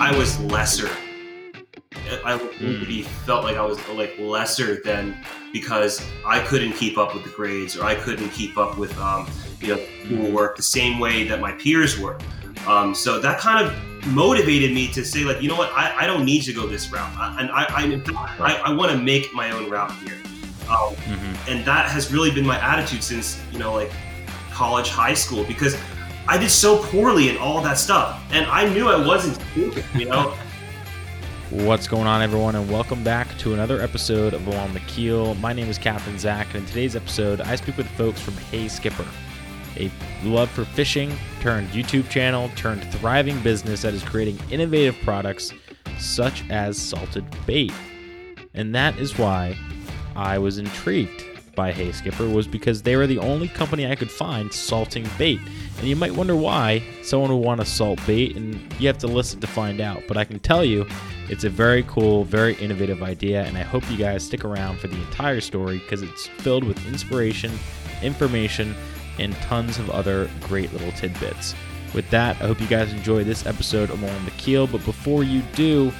[0.00, 0.88] I was lesser.
[2.24, 3.04] I mm.
[3.04, 5.22] felt like I was like lesser than
[5.52, 9.28] because I couldn't keep up with the grades or I couldn't keep up with um,
[9.60, 12.18] you know schoolwork the same way that my peers were.
[12.66, 16.06] Um, so that kind of motivated me to say like you know what I, I
[16.06, 19.32] don't need to go this route I, and I I, I, I want to make
[19.34, 20.16] my own route here
[20.70, 21.50] um, mm-hmm.
[21.50, 23.92] and that has really been my attitude since you know like
[24.50, 25.76] college high school because
[26.28, 30.06] I did so poorly in all that stuff and I knew I wasn't stupid you
[30.06, 30.34] know
[31.50, 35.34] What's going on, everyone, and welcome back to another episode of Along the Keel.
[35.34, 38.68] My name is Captain Zach, and in today's episode, I speak with folks from Hey
[38.68, 39.04] Skipper,
[39.76, 39.90] a
[40.22, 45.52] love for fishing turned YouTube channel turned thriving business that is creating innovative products
[45.98, 47.72] such as salted bait.
[48.54, 49.56] And that is why
[50.14, 51.24] I was intrigued
[51.60, 55.38] by Hey Skipper was because they were the only company I could find salting bait.
[55.76, 59.06] And you might wonder why someone would want to salt bait, and you have to
[59.06, 60.02] listen to find out.
[60.08, 60.86] But I can tell you,
[61.28, 64.88] it's a very cool, very innovative idea, and I hope you guys stick around for
[64.88, 67.52] the entire story because it's filled with inspiration,
[68.00, 68.74] information,
[69.18, 71.54] and tons of other great little tidbits.
[71.92, 74.66] With that, I hope you guys enjoy this episode of Along the Keel.
[74.66, 75.92] But before you do,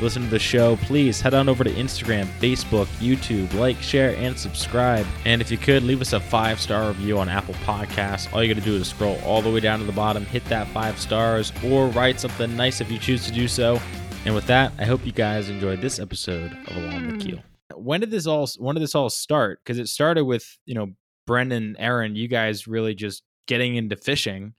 [0.00, 4.38] listen to the show, please head on over to Instagram, Facebook, YouTube, like, share, and
[4.38, 5.06] subscribe.
[5.24, 8.32] And if you could, leave us a five star review on Apple Podcasts.
[8.32, 10.44] All you got to do is scroll all the way down to the bottom, hit
[10.46, 13.80] that five stars, or write something nice if you choose to do so.
[14.24, 17.18] And with that, I hope you guys enjoyed this episode of Along the hmm.
[17.18, 17.38] Keel.
[17.74, 19.60] When did this all when did this all start?
[19.62, 20.88] Because it started with, you know,
[21.26, 24.54] Brendan, Aaron, you guys really just getting into fishing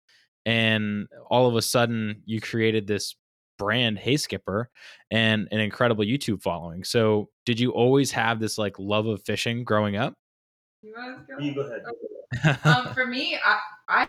[0.45, 3.15] and all of a sudden you created this
[3.59, 4.69] brand hey skipper
[5.11, 9.63] and an incredible youtube following so did you always have this like love of fishing
[9.63, 10.13] growing up
[10.81, 11.39] you, go?
[11.39, 12.69] you go ahead okay.
[12.69, 13.59] um, for me I,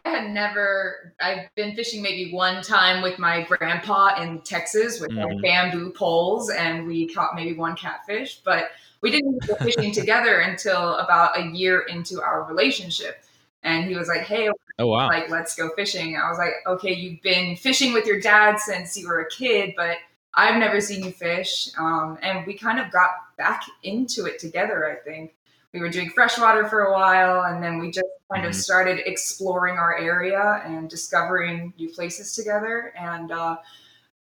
[0.05, 5.11] I had never i've been fishing maybe one time with my grandpa in texas with
[5.11, 5.33] mm-hmm.
[5.33, 10.41] like bamboo poles and we caught maybe one catfish but we didn't go fishing together
[10.41, 13.25] until about a year into our relationship
[13.65, 14.49] and he was like hey
[14.81, 15.09] Oh wow!
[15.09, 16.17] Like, let's go fishing.
[16.17, 19.75] I was like, okay, you've been fishing with your dad since you were a kid,
[19.77, 19.99] but
[20.35, 21.69] I've never seen you fish.
[21.79, 24.91] Um, and we kind of got back into it together.
[24.91, 25.35] I think
[25.75, 28.51] we were doing freshwater for a while, and then we just kind mm-hmm.
[28.51, 32.95] of started exploring our area and discovering new places together.
[32.99, 33.59] And uh,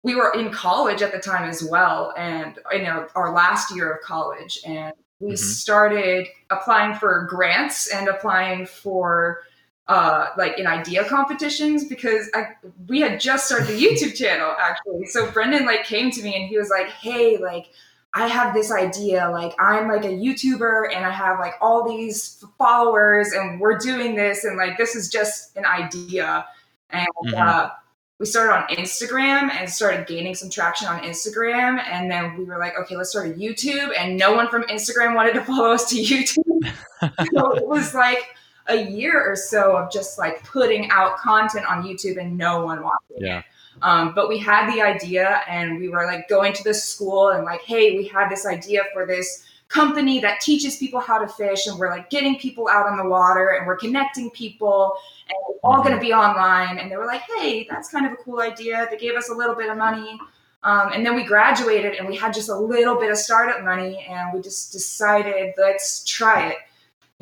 [0.02, 3.90] we were in college at the time as well, and in our, our last year
[3.90, 5.36] of college, and we mm-hmm.
[5.36, 9.44] started applying for grants and applying for
[9.88, 12.48] uh, like in idea competitions because I
[12.88, 15.06] we had just started the YouTube channel actually.
[15.06, 17.66] So Brendan like came to me and he was like, "Hey, like
[18.14, 19.28] I have this idea.
[19.30, 24.14] Like I'm like a YouTuber and I have like all these followers and we're doing
[24.14, 26.46] this and like this is just an idea."
[26.90, 27.34] And mm-hmm.
[27.34, 27.70] uh,
[28.22, 31.82] we started on Instagram and started gaining some traction on Instagram.
[31.84, 33.92] And then we were like, okay, let's start a YouTube.
[33.98, 36.72] And no one from Instagram wanted to follow us to YouTube.
[37.34, 38.22] so it was like
[38.68, 42.82] a year or so of just like putting out content on YouTube and no one
[42.82, 43.38] watching yeah.
[43.40, 43.44] it.
[43.80, 47.44] Um, but we had the idea and we were like going to the school and
[47.44, 51.66] like, hey, we had this idea for this company that teaches people how to fish
[51.66, 54.94] and we're like getting people out on the water and we're connecting people
[55.28, 58.12] and we're all going to be online and they were like hey that's kind of
[58.12, 60.18] a cool idea they gave us a little bit of money
[60.62, 64.06] um, and then we graduated and we had just a little bit of startup money
[64.10, 66.56] and we just decided let's try it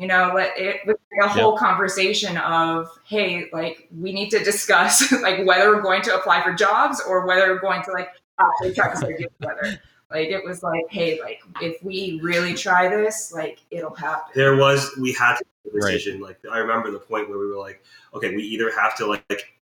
[0.01, 1.59] you know let it was like a whole yep.
[1.59, 6.53] conversation of hey like we need to discuss like whether we're going to apply for
[6.53, 8.09] jobs or whether we're going to like
[8.39, 9.79] actually try to start getting weather
[10.11, 14.55] like it was like hey like if we really try this like it'll happen there
[14.55, 16.29] was we had to make a decision right.
[16.43, 17.83] like i remember the point where we were like
[18.15, 19.53] okay we either have to like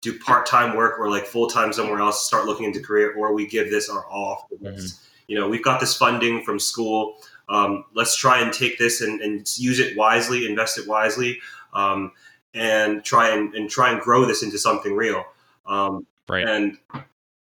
[0.00, 3.68] do part-time work or like full-time somewhere else start looking into career or we give
[3.68, 4.86] this our all off the mm-hmm.
[5.26, 7.16] you know we've got this funding from school
[7.48, 11.40] um, let's try and take this and, and, use it wisely, invest it wisely,
[11.72, 12.12] um,
[12.54, 15.24] and try and, and, try and grow this into something real.
[15.66, 16.46] Um, right.
[16.46, 16.76] And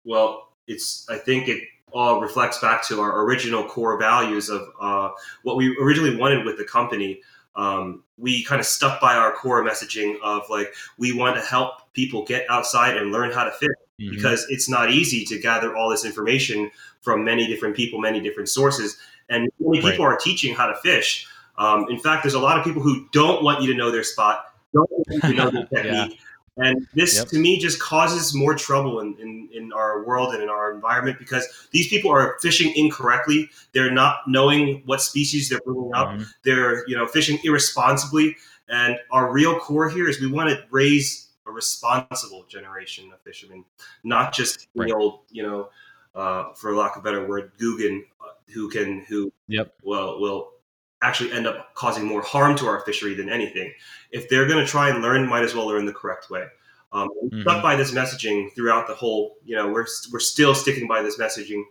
[0.04, 5.10] well, it's I think it all reflects back to our original core values of uh,
[5.44, 7.22] what we originally wanted with the company.
[7.56, 11.94] Um, we kind of stuck by our core messaging of like we want to help
[11.94, 14.16] people get outside and learn how to fish mm-hmm.
[14.16, 16.72] because it's not easy to gather all this information
[17.02, 18.98] from many different people, many different sources,
[19.32, 20.14] and many people right.
[20.14, 21.28] are teaching how to fish.
[21.58, 24.04] Um, in fact, there's a lot of people who don't want you to know their
[24.04, 26.20] spot, don't want you to know their technique.
[26.20, 26.26] yeah.
[26.58, 27.28] And this, yep.
[27.30, 31.18] to me, just causes more trouble in, in, in, our world and in our environment
[31.18, 33.50] because these people are fishing incorrectly.
[33.72, 36.10] They're not knowing what species they're bringing up.
[36.10, 36.24] Mm-hmm.
[36.44, 38.36] They're you know fishing irresponsibly.
[38.68, 43.64] And our real core here is we want to raise a responsible generation of fishermen,
[44.04, 44.90] not just Right.
[44.90, 45.70] the old, you know,
[46.16, 49.74] uh, for lack of a better word, Guggen, uh, who can who Yep.
[49.84, 50.52] will will
[51.02, 53.74] actually end up causing more harm to our fishery than anything.
[54.12, 56.46] If they're going to try and learn, might as well learn the correct way.
[56.94, 57.42] Um, we Mhm.
[57.42, 59.38] stuck by this messaging throughout the whole.
[59.44, 61.64] You know, we're we're still sticking by this messaging,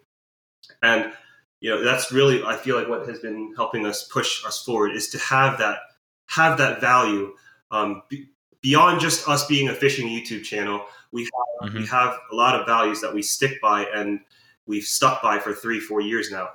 [0.82, 1.12] and
[1.61, 4.93] you know that's really I feel like what has been helping us push us forward
[4.93, 5.79] is to have that
[6.27, 7.35] have that value
[7.71, 8.29] um, be,
[8.62, 10.87] beyond just us being a fishing YouTube channel.
[11.12, 11.25] We
[11.62, 11.88] have we Mhm.
[11.88, 14.21] have a lot of values that we stick by and
[14.67, 16.49] we've stuck by for three four years now.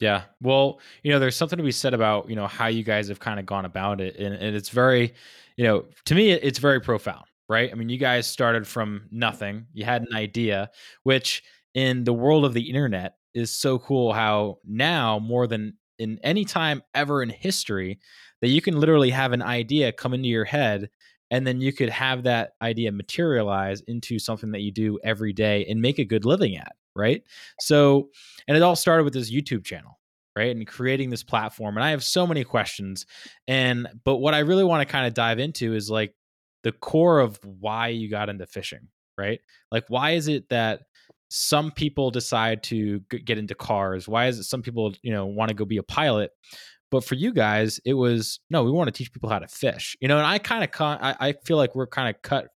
[0.00, 0.22] Yeah.
[0.40, 3.20] Well, you know, there's something to be said about, you know, how you guys have
[3.20, 4.16] kind of gone about it.
[4.16, 5.14] And, and it's very,
[5.56, 7.70] you know, to me, it's very profound, right?
[7.70, 9.66] I mean, you guys started from nothing.
[9.72, 10.70] You had an idea,
[11.04, 11.42] which
[11.74, 16.44] in the world of the internet is so cool how now more than in any
[16.44, 18.00] time ever in history
[18.40, 20.90] that you can literally have an idea come into your head
[21.34, 25.66] and then you could have that idea materialize into something that you do every day
[25.68, 27.24] and make a good living at, right?
[27.58, 28.10] So,
[28.46, 29.98] and it all started with this YouTube channel,
[30.36, 30.54] right?
[30.54, 31.76] And creating this platform.
[31.76, 33.04] And I have so many questions.
[33.48, 36.14] And but what I really want to kind of dive into is like
[36.62, 38.86] the core of why you got into fishing,
[39.18, 39.40] right?
[39.72, 40.82] Like why is it that
[41.30, 44.06] some people decide to get into cars?
[44.06, 46.30] Why is it some people, you know, want to go be a pilot?
[46.94, 49.96] But for you guys, it was no, we want to teach people how to fish.
[50.00, 52.50] You know, and I kind of con- I, I feel like we're kind of cut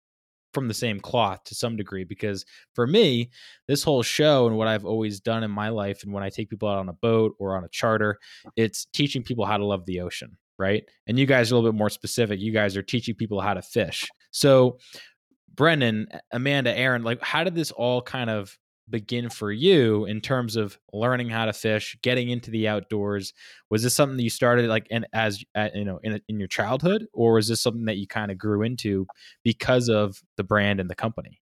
[0.54, 2.44] from the same cloth to some degree because
[2.74, 3.30] for me,
[3.70, 6.50] this whole show and what I've always done in my life and when I take
[6.50, 8.20] people out on a boat or on a charter,
[8.58, 10.84] it's teaching people how to love the ocean, right?
[11.08, 12.42] And you guys are a little bit more specific.
[12.42, 14.06] You guys are teaching people how to fish.
[14.32, 14.80] So,
[15.54, 18.58] Brendan, Amanda, Aaron, like how did this all kind of
[18.90, 23.34] begin for you in terms of learning how to fish, getting into the outdoors?
[23.70, 26.48] Was this something that you started like and as uh, you know in in your
[26.48, 29.08] childhood, or was this something that you kind of grew into
[29.44, 31.42] because of the brand and the company?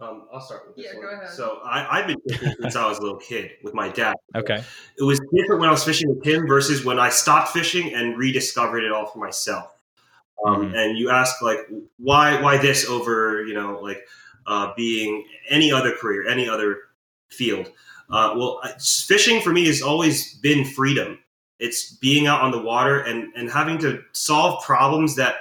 [0.00, 1.08] Um, I'll start with this Yeah, one.
[1.08, 1.30] go ahead.
[1.34, 4.14] So I, I've been fishing since I was a little kid with my dad.
[4.36, 4.62] Okay.
[4.96, 8.16] It was different when I was fishing with him versus when I stopped fishing and
[8.16, 9.72] rediscovered it all for myself.
[10.46, 10.76] Um, Mhm.
[10.76, 11.66] And you ask like,
[11.98, 14.06] why why this over you know like
[14.48, 16.78] uh, being any other career, any other
[17.28, 17.70] field?
[18.10, 21.18] Uh, well, fishing for me has always been freedom.
[21.58, 25.36] It's being out on the water and and having to solve problems that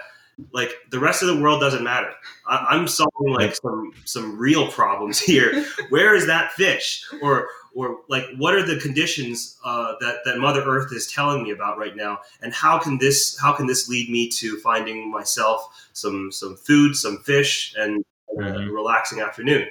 [0.53, 2.11] like the rest of the world doesn't matter.
[2.47, 5.65] I, I'm solving like some some real problems here.
[5.89, 7.05] Where is that fish?
[7.21, 11.51] Or or like what are the conditions uh, that that Mother Earth is telling me
[11.51, 12.19] about right now?
[12.41, 16.95] And how can this how can this lead me to finding myself some some food,
[16.95, 18.03] some fish, and
[18.39, 18.73] a Mhm.
[18.73, 19.69] relaxing afternoon?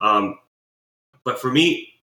[0.00, 0.38] Um,
[1.24, 2.00] but for me,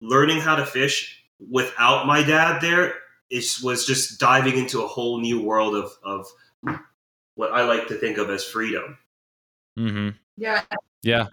[0.00, 2.94] learning how to fish without my dad there
[3.30, 6.26] is was just diving into a whole new world of of
[7.34, 8.98] what I like to think of as freedom.
[9.78, 10.16] Mm-hmm.
[10.36, 10.64] Yeah,
[11.02, 11.26] Yeah.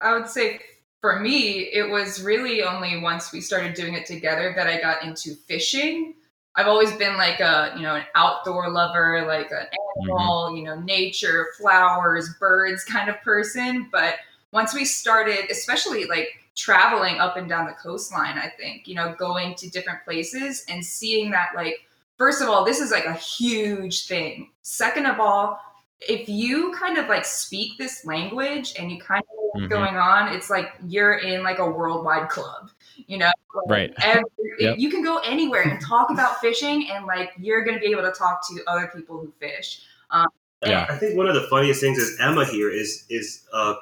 [0.00, 0.60] I would say
[1.00, 5.02] for me, it was really only once we started doing it together that I got
[5.04, 6.16] into fishing.
[6.56, 9.66] I've always been like a, you know, an outdoor lover, like an
[10.00, 13.88] animal, you know, nature, flowers, birds kind of person.
[13.90, 14.16] But
[14.52, 19.14] once we started, especially like traveling up and down the coastline, I think, you know,
[19.18, 21.86] going to different places and seeing that, like,
[22.18, 24.50] first of all, this is like a huge thing.
[24.62, 25.60] Second of all,
[26.00, 29.70] if you kind of like speak this language and you kind of know what's Mhm.
[29.70, 33.30] going on, it's like you're in like a worldwide club, you know?
[33.54, 33.94] Like, Right.
[34.02, 34.24] Every,
[34.58, 34.78] Yep.
[34.78, 38.02] You can go anywhere and talk about fishing, and like you're going to be able
[38.02, 39.80] to talk to other people who fish.
[40.10, 40.28] Um,
[40.64, 40.86] Yeah.
[40.88, 43.74] I think one of the funniest things is Emma here is is a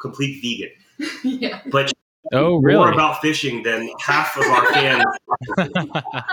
[0.00, 1.60] complete vegan, yeah.
[1.70, 1.92] but
[2.32, 2.92] Oh, more really?
[2.92, 5.04] about fishing than half of our fans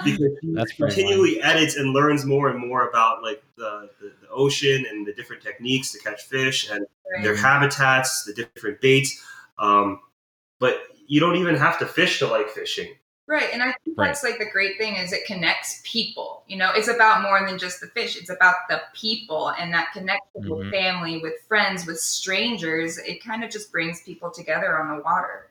[0.03, 4.11] because she That's pretty continually edits and learns more and more about like the, the,
[4.21, 6.85] the ocean and the different techniques to catch fish and
[7.23, 9.23] their habitats, the different baits.
[9.57, 10.01] Um,
[10.59, 12.93] but you don't even have to fish to like fishing.
[13.27, 13.49] Right.
[13.51, 14.07] And I think Right.
[14.07, 16.43] that's like the great thing is it connects people.
[16.47, 18.15] You know, it's about more than just the fish.
[18.15, 20.57] It's about the people and that connection Mhm.
[20.57, 22.99] with family, with friends, with strangers.
[22.99, 25.49] It kind of just brings people together on the water.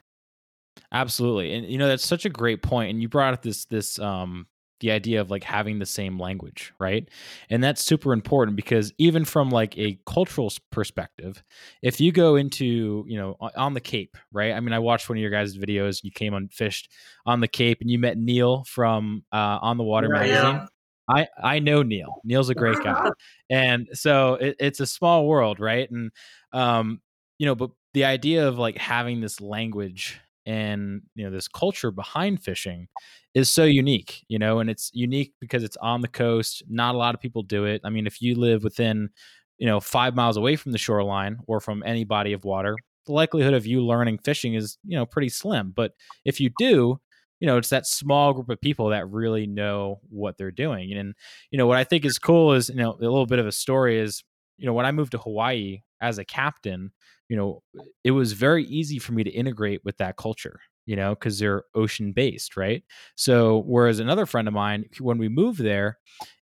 [0.92, 1.52] Absolutely.
[1.54, 2.90] And you know, that's such a great point.
[2.90, 4.46] And you brought up this this um
[4.84, 7.08] the idea of like having the same language, right?
[7.48, 11.42] And that's super important because even from like a cultural perspective,
[11.82, 14.52] if you go into, you know, on the Cape, right?
[14.52, 16.90] I mean, I watched one of your guys' videos, you came on fished
[17.24, 20.20] on the Cape and you met Neil from uh on the water Yeah.
[20.20, 20.68] magazine.
[21.08, 22.20] I I know Neil.
[22.24, 23.10] Neil's a great guy,
[23.50, 25.90] and so it, it's a small world, right?
[25.90, 26.10] And
[26.52, 27.00] um,
[27.38, 31.90] you know, but the idea of like having this language and you know this culture
[31.90, 32.88] behind fishing
[33.34, 36.62] is so unique, you know, and it's unique because it's on the coast.
[36.68, 37.80] Not a lot of people do it.
[37.84, 39.10] I mean, if you live within
[39.58, 43.12] you know, five miles away from the shoreline or from any body of water, the
[43.12, 45.72] likelihood of you learning fishing is, you know, pretty slim.
[45.74, 45.92] But
[46.24, 47.00] if you do,
[47.40, 50.92] you know, it's that small group of people that really know what they're doing.
[50.92, 51.14] And,
[51.50, 53.52] you know, what I think is cool is, you know, a little bit of a
[53.52, 54.24] story is,
[54.56, 56.92] you know, when I moved to Hawaii as a captain,
[57.28, 57.62] you know,
[58.04, 61.64] it was very easy for me to integrate with that culture, you know, because they're
[61.74, 62.84] ocean based, right?
[63.16, 65.98] So, whereas another friend of mine, when we moved there,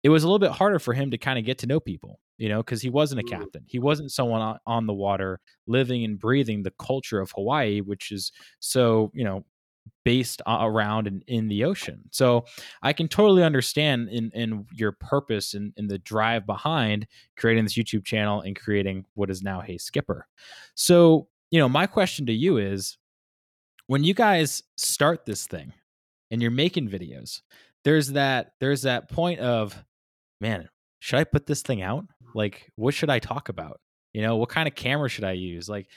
[0.04, 2.20] it was a little bit harder for him to kind of get to know people,
[2.38, 3.30] you know, because he wasn't a Mm.
[3.38, 3.66] captain.
[3.68, 8.12] He wasn't someone on, on the water living and breathing the culture of Hawaii, which
[8.12, 9.46] is so, you know,
[10.08, 12.02] based around and in the ocean.
[12.12, 12.46] So
[12.82, 17.74] I can totally understand in in your purpose and in, the drive behind creating this
[17.74, 20.26] YouTube channel and creating what is now Hey Skipper.
[20.76, 22.98] So, you know, my question to you is
[23.88, 25.74] when you guys start this thing
[26.32, 27.42] and you're making videos,
[27.84, 29.76] there's that there's that point of,
[30.40, 32.06] man, should I put this thing out?
[32.34, 33.82] Like, what should I talk about?
[34.14, 35.70] You know, what kind of camera should I use?
[35.70, 35.88] Like,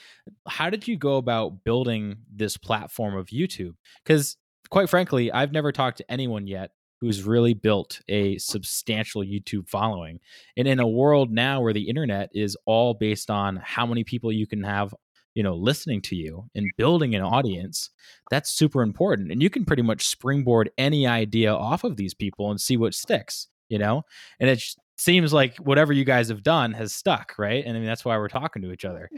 [0.47, 3.75] how did you go about building this platform of YouTube?
[4.05, 4.37] Because
[4.71, 10.21] quite frankly, I've never talked to anyone yet who's really built a substantial YouTube following.
[10.57, 14.31] And in a world now where the internet is all based on how many people
[14.31, 14.95] you can have,
[15.35, 17.90] you know, listening to you and building an audience,
[18.31, 19.33] that's super important.
[19.33, 22.95] And you can pretty much springboard any idea off of these people and see what
[22.95, 24.02] sticks, you know?
[24.38, 27.64] And it just seems like whatever you guys have done has stuck, right?
[27.64, 29.09] And I mean, that's why we're talking to each other.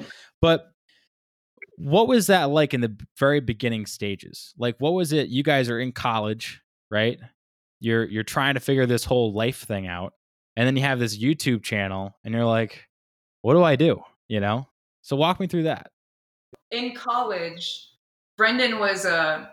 [0.41, 0.67] But
[1.77, 4.55] what was that like in the very beginning stages?
[4.57, 7.19] Like what was it you guys are in college, right?
[7.81, 10.15] You're you're trying to figure this whole life thing out.
[10.57, 12.87] And then you have this YouTube channel and you're like,
[13.41, 14.03] what do I do?
[14.29, 14.69] You know?
[15.01, 15.91] So walk me through that.
[16.71, 17.89] In college,
[18.37, 19.51] Brendan was a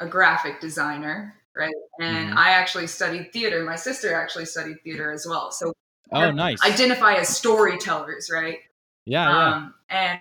[0.00, 1.74] a graphic designer, right?
[2.00, 2.36] And Mhm.
[2.36, 3.64] I actually studied theater.
[3.64, 5.50] My sister actually studied theater as well.
[5.50, 5.72] So
[6.12, 6.62] Oh, nice.
[6.64, 8.60] identify as storytellers, right?
[9.04, 9.54] Yeah, yeah.
[9.54, 10.20] Um, and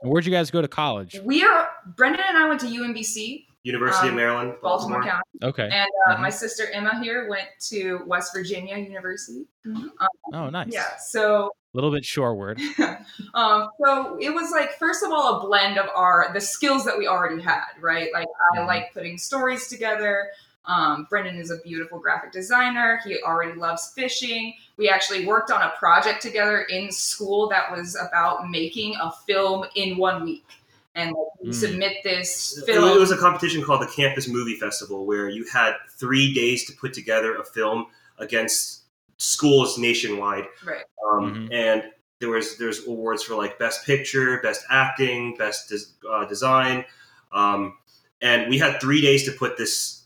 [0.00, 1.18] Where'd you guys go to college?
[1.24, 5.68] we are Brendan and I went to UMBC, University Um, of Maryland, Baltimore County, Okay.
[5.70, 6.20] and uh, Mhm.
[6.20, 9.46] my sister Emma here went to West Virginia University.
[10.32, 10.68] Oh, nice.
[10.70, 12.58] Yeah, so A little bit shoreward.
[13.34, 16.96] um, so it was like first of all a blend of our the skills that
[16.96, 18.10] we already had, right?
[18.12, 18.66] Like I Mhm.
[18.66, 20.30] like putting stories together.
[20.64, 23.00] Um, Brendan is a beautiful graphic designer.
[23.04, 24.54] He already loves fishing.
[24.76, 29.66] We actually worked on a project together in school that was about making a film
[29.74, 30.44] in one week.
[30.98, 31.54] And like, Mm.
[31.54, 32.88] submit this It film.
[32.96, 36.72] it was a competition called the Campus Movie Festival where you had three days to
[36.72, 37.86] put together a film
[38.18, 38.82] against
[39.18, 40.46] schools nationwide.
[40.64, 40.84] right.
[41.08, 41.52] Um, Mhm.
[41.52, 41.82] And
[42.20, 46.84] there was there's awards for like best picture, best acting, best des- uh, design,
[47.32, 47.78] um,
[48.20, 50.02] and we had three days to put this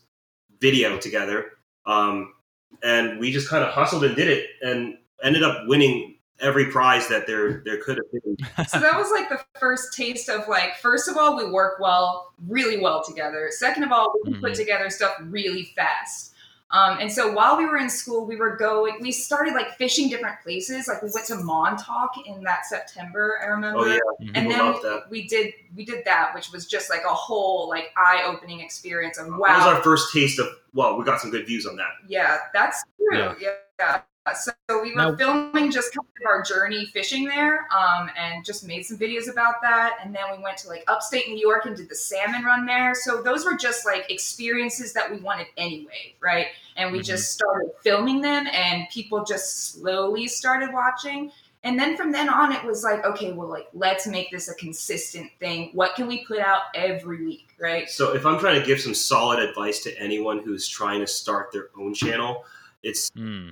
[0.60, 1.52] video together.
[1.86, 2.34] Um,
[2.82, 6.11] and we just kind of hustled and did it, and ended up winning
[6.42, 8.36] every prize that there there could have been.
[8.68, 12.32] so that was like the first taste of like first of all we work well
[12.48, 16.30] really well together second of all we can put together stuff really fast
[16.72, 20.08] um, and so while we were in school we were going we started like fishing
[20.08, 24.30] different places like we went to montauk in that september i remember Oh yeah, Mhm.
[24.34, 25.02] and then love that.
[25.10, 29.28] we did we did that which was just like a whole like eye-opening experience of
[29.28, 29.38] wow.
[29.46, 30.46] That was our first taste of.
[30.74, 31.90] Well, we got some good views on that.
[32.08, 33.18] yeah, that's true.
[33.18, 33.34] Yeah.
[33.78, 34.00] Yeah.
[34.34, 38.64] So we were Now- filming just kind of our journey fishing there, um, and just
[38.64, 39.98] made some videos about that.
[40.02, 42.94] And then we went to like upstate New York and did the salmon run there.
[42.94, 46.46] So those were just like experiences that we wanted anyway, right?
[46.76, 47.04] And we Mhm.
[47.04, 51.32] just started filming them, and people just slowly started watching.
[51.64, 54.54] And then from then on, it was like, okay, well, like let's make this a
[54.54, 55.70] consistent thing.
[55.74, 57.88] What can we put out every week, right?
[57.90, 61.52] So if I'm trying to give some solid advice to anyone who's trying to start
[61.52, 62.44] their own channel,
[62.82, 63.50] it's Mm.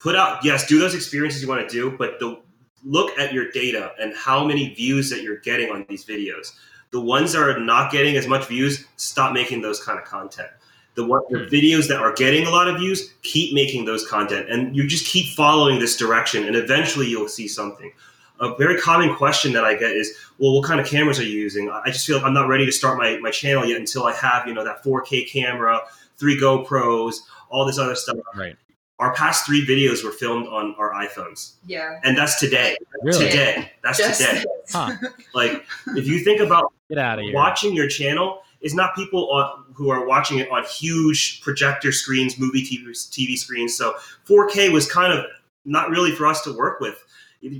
[0.00, 2.40] Put out yes, do those experiences you want to do, but the
[2.84, 6.54] look at your data and how many views that you're getting on these videos.
[6.90, 10.48] The ones that are not getting as much views, stop making those kind of content.
[10.94, 11.54] The one, the Hmm.
[11.54, 15.06] videos that are getting a lot of views, keep making those content, and you just
[15.06, 17.92] keep following this direction, and eventually you'll see something.
[18.40, 21.38] A very common question that I get is, "Well, what kind of cameras are you
[21.38, 24.04] using?" I just feel like I'm not ready to start my, my channel yet until
[24.04, 25.82] I have you know that 4K camera,
[26.18, 27.16] three GoPros,
[27.50, 28.16] all this other stuff.
[28.34, 28.56] Right.
[29.00, 31.98] Our past three videos were filmed on our iPhones, Yeah.
[32.04, 32.76] and that's today.
[33.02, 33.26] Really?
[33.30, 34.44] Today, that's Just today.
[34.70, 34.94] Huh.
[35.34, 35.64] Like,
[35.96, 37.34] if you think about Get out of here.
[37.34, 42.38] watching your channel, is not people on, who are watching it on huge projector screens,
[42.38, 43.74] movie TV, TV screens.
[43.74, 43.94] So
[44.28, 45.24] 4K was kind of
[45.64, 47.02] not really for us to work with.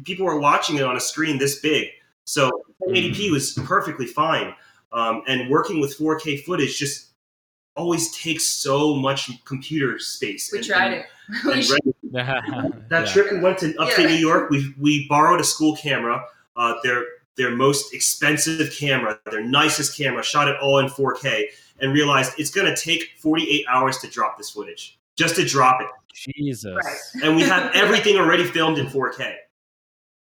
[0.04, 1.88] People were watching it on a screen this big,
[2.26, 2.50] so
[2.86, 4.54] 1080p was perfectly fine.
[4.92, 7.06] Um, and working with 4K footage just
[7.76, 10.50] always takes so much computer space.
[10.52, 11.06] We And- tried and- it.
[11.52, 11.78] and should-
[12.12, 13.04] that Yeah.
[13.06, 14.14] trip we went to upstate Yeah.
[14.16, 14.50] New York.
[14.50, 16.24] We we borrowed a school camera.
[16.56, 17.04] Uh, their
[17.36, 21.44] their most expensive camera, their nicest camera, shot it all in 4K,
[21.80, 25.80] and realized it's going to take 48 hours to drop this footage, just to drop
[25.80, 25.86] it.
[26.12, 26.74] Jesus.
[26.84, 26.96] Right.
[27.24, 29.36] And we have everything already filmed in 4K.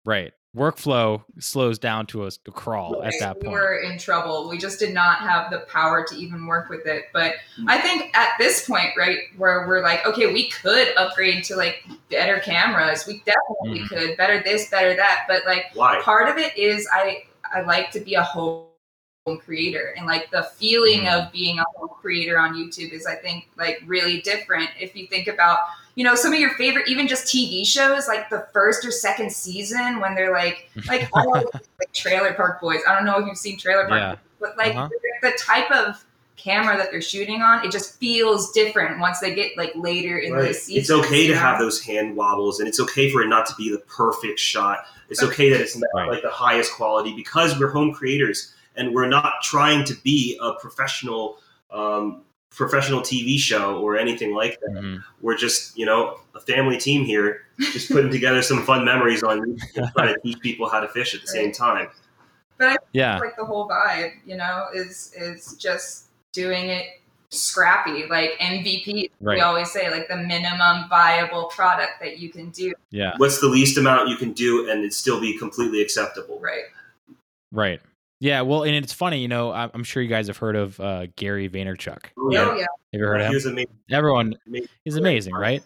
[0.04, 0.32] Right.
[0.56, 3.52] Workflow slows down to a, a crawl at that we point.
[3.54, 4.48] We were in trouble.
[4.48, 7.04] We just did not have the power to even work with it.
[7.12, 7.64] But Mm.
[7.68, 11.84] I think at this point, right, where we're like, okay, we could upgrade to like
[12.10, 13.06] better cameras.
[13.06, 13.88] We definitely Mhm.
[13.88, 14.16] could.
[14.16, 15.26] Better this, better that.
[15.28, 16.00] But like Why?
[16.02, 18.64] part of it is I I like to be a home
[19.44, 21.26] creator and like the feeling Mhm.
[21.26, 25.06] of being a home creator on YouTube is I think like really different if you
[25.08, 25.58] think about
[25.98, 29.32] you know some of your favorite even just TV shows like the first or second
[29.32, 33.26] season when they're like like all of, like Trailer Park Boys I don't know if
[33.26, 34.10] you've seen Trailer Park Yeah.
[34.12, 34.88] Boys, but like Uh-huh.
[35.22, 36.04] the type of
[36.36, 40.36] camera that they're shooting on it just feels different once they get like later in
[40.36, 43.44] the season It's okay to have those hand wobbles, and it's okay for it not
[43.46, 44.84] to be the perfect shot.
[45.10, 46.08] It's okay that it's not Right.
[46.08, 50.52] like the highest quality because we're home creators and we're not trying to be a
[50.60, 51.38] professional
[51.72, 54.70] um, professional TV show or anything like that.
[54.70, 55.04] Mhm.
[55.20, 59.40] We're just you know a family team here, just putting together some fun memories on
[59.40, 61.88] YouTube and trying to teach people how to fish at the same time.
[62.58, 63.18] But yeah.
[63.18, 66.86] like the whole vibe, you know, is is just doing it
[67.30, 69.10] scrappy, like MVP.
[69.20, 69.36] Right.
[69.36, 72.74] We always say like the minimum viable product that you can do.
[72.90, 73.14] Yeah.
[73.18, 76.40] What's the least amount you can do and it still be completely acceptable?
[76.40, 76.64] Right.
[77.52, 77.80] Right.
[78.20, 78.40] Yeah.
[78.42, 81.06] Well, and it's funny, you know, I'm I'm sure you guys have heard of uh,
[81.16, 82.02] Gary Vaynerchuk.
[82.04, 82.56] Have Oh, yeah.
[82.56, 82.66] yeah.
[82.92, 83.34] you heard of him?
[83.34, 83.76] was amazing.
[83.90, 84.68] Everyone amazing.
[84.84, 85.62] He's amazing, right?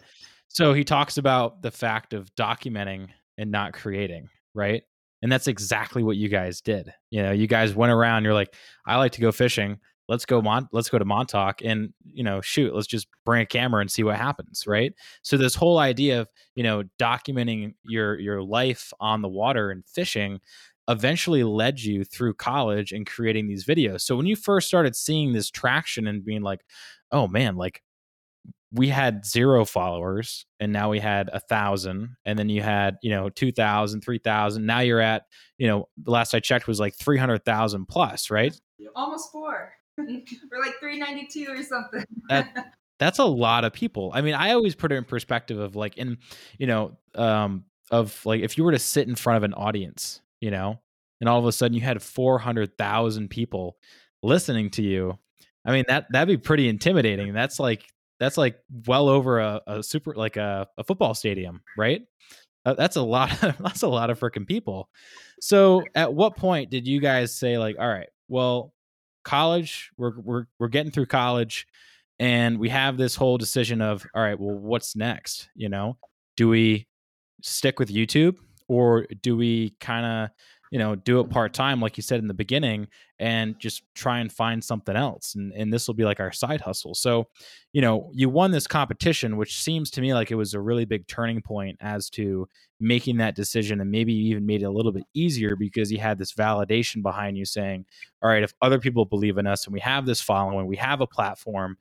[0.49, 3.07] So he talks about the fact of documenting
[3.39, 4.83] and not creating, right?
[5.23, 6.93] And that's exactly what you guys did.
[7.09, 8.23] You know, you guys went around.
[8.23, 8.53] You're like,
[8.85, 9.79] I like to go fishing.
[10.09, 12.75] Let's go Mon- Let's go to Montauk and you know, shoot.
[12.75, 14.93] Let's just bring a camera and see what happens, right?
[15.21, 19.83] So this whole idea of you know documenting your your life on the water and
[19.87, 20.41] fishing
[20.87, 24.01] eventually led you through college and creating these videos.
[24.01, 26.65] So when you first started seeing this traction and being like,
[27.11, 27.81] oh man, like
[28.73, 33.11] we had zero followers and now we had a thousand and then you had you
[33.11, 35.25] know 2000 3000 now you're at
[35.59, 38.59] you know the last i checked was like 300000 plus right
[38.95, 39.73] Almost four.
[39.97, 42.03] We're like three ninety two or something.
[42.29, 45.75] That- that's a lot of people i mean i always put it in perspective of
[45.75, 46.17] like in
[46.57, 50.21] you know um of like if you were to sit in front of an audience
[50.43, 50.77] you know
[51.21, 53.77] and all of a sudden you had 400000 people
[54.21, 55.17] listening to you.
[55.65, 57.31] I mean that that'd be pretty intimidating.
[57.31, 57.85] That's like
[58.19, 62.01] that's like well over a, a super like a, a football stadium right?
[62.65, 64.89] Uh, that's a lot of, that's a lot of freaking people.
[65.39, 68.73] So at what point did you guys say like all right well
[69.23, 71.67] college we're we're we're getting through college
[72.19, 75.47] and we have this whole decision of all right well what's next?
[75.55, 75.97] You know?
[76.35, 76.87] Do we
[77.41, 80.29] stick with youtube or do we kind of
[80.73, 82.87] you know do it part-time like you said in the beginning
[83.19, 86.61] and just try and find something else and, and this will be like our side
[86.61, 86.95] hustle.
[86.95, 87.27] So
[87.73, 90.85] you know you won this competition which seems to me like it was a really
[90.85, 92.47] big turning point as to
[92.79, 95.99] making that decision and maybe you even made it a little bit easier because you
[95.99, 97.85] had this validation behind you saying
[98.23, 101.01] all right if other people believe in us and we have this following we have
[101.01, 101.77] a platform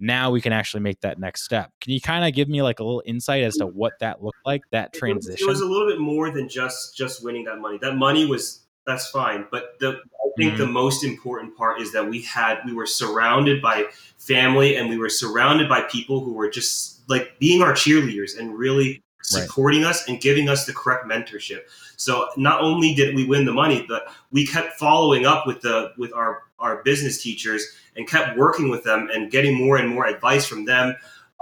[0.00, 2.78] now we can actually make that next step can you kind of give me like
[2.80, 5.60] a little insight as to what that looked like that It was- transition It was
[5.60, 7.78] a little bit more than just just winning that money.
[7.80, 10.60] That money was that's fine, but the I think Mm-hmm.
[10.62, 13.86] the most important part is that we had we were surrounded by
[14.18, 18.56] family and we were surrounded by people who were just like being our cheerleaders and
[18.56, 19.02] really
[19.34, 19.42] Right.
[19.42, 21.62] supporting us and giving us the correct mentorship.
[21.96, 25.92] So not only did we win the money, but we kept following up with the
[25.98, 27.66] with our our business teachers
[27.96, 30.96] and kept working with them and getting more and more advice from them.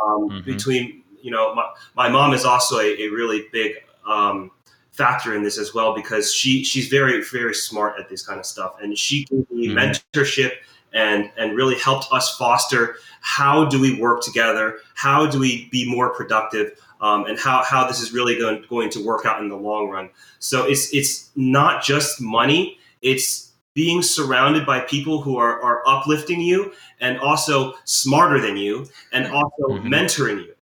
[0.04, 0.44] Um, Mhm.
[0.44, 1.64] Between you know, my,
[1.96, 3.72] my mom is also a, a really big
[4.08, 4.50] um,
[4.92, 8.46] factor in this as well because she she's very very smart at this kind of
[8.46, 9.74] stuff and she gave me Mhm.
[10.14, 10.52] mentorship
[10.92, 15.88] and and really helped us foster how do we work together how do we be
[15.90, 19.48] more productive um, and how, how this is really going, going to work out in
[19.50, 23.45] the long run so it's it's not just money it's
[23.76, 29.26] being surrounded by people who are, are uplifting you and also smarter than you and
[29.26, 29.82] also Mhm.
[29.94, 30.54] mentoring you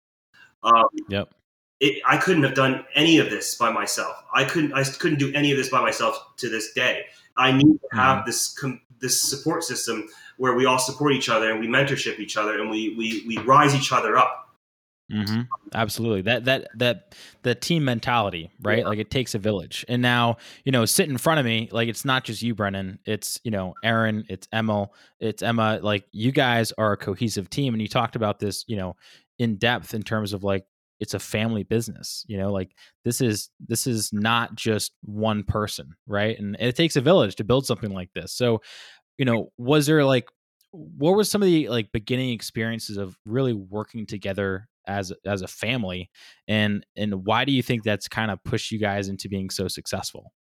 [0.64, 1.29] um, Yep.
[1.81, 4.16] it, I couldn't have done any of this by myself.
[4.35, 4.72] I couldn't.
[4.72, 7.05] I couldn't do any of this by myself to this day.
[7.37, 11.50] I need to have this com- this support system where we all support each other
[11.50, 14.43] and we mentorship each other and we we we rise each other up.
[15.12, 15.43] Mm-hmm.
[15.75, 16.23] Absolutely.
[16.23, 18.79] That that that the team mentality, right?
[18.79, 18.88] Yeah.
[18.88, 19.85] Like it takes a village.
[19.88, 22.99] And now, you know, sit in front of me, like it's not just you, Brendan.
[23.05, 24.25] It's you know, Aaron.
[24.29, 24.88] It's Emma.
[25.21, 25.79] It's Emma.
[25.83, 28.97] Like you guys are a cohesive team, and you talked about this, you know,
[29.38, 30.64] in depth in terms of like
[31.01, 32.25] it's a family business.
[32.27, 36.38] You know, like this is this is not just one person, right?
[36.38, 38.33] And it takes a village to build something like this.
[38.33, 38.62] So,
[39.19, 40.29] you know, was there like
[40.71, 45.49] what were some of the like beginning experiences of really working together as as a
[45.49, 46.11] family
[46.49, 49.68] and and why do you think that's kind of pushed you guys into being so
[49.68, 50.33] successful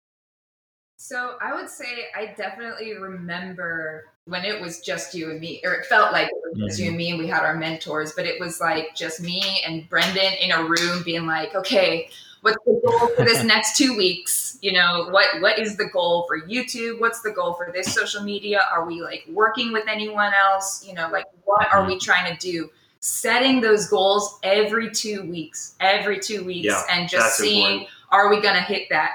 [0.97, 5.73] So I would say I definitely remember when it was just you and me, or
[5.73, 6.91] it felt like it was just you mm-hmm.
[6.91, 10.33] and me, and we had our mentors, but it was like just me and Brendan
[10.41, 12.09] in a room being like, okay,
[12.43, 14.59] what's the goal for this next two weeks?
[14.63, 17.01] You know, what what is the goal for YouTube?
[17.01, 18.61] What's the goal for this social media?
[18.71, 20.87] Are we like working with anyone else?
[20.87, 21.93] You know, like what are mm-hmm.
[21.93, 22.71] we trying to do?
[23.05, 27.89] Setting those goals every two weeks, every two weeks, Yeah, and just seeing important.
[28.11, 29.11] are we going to hit that?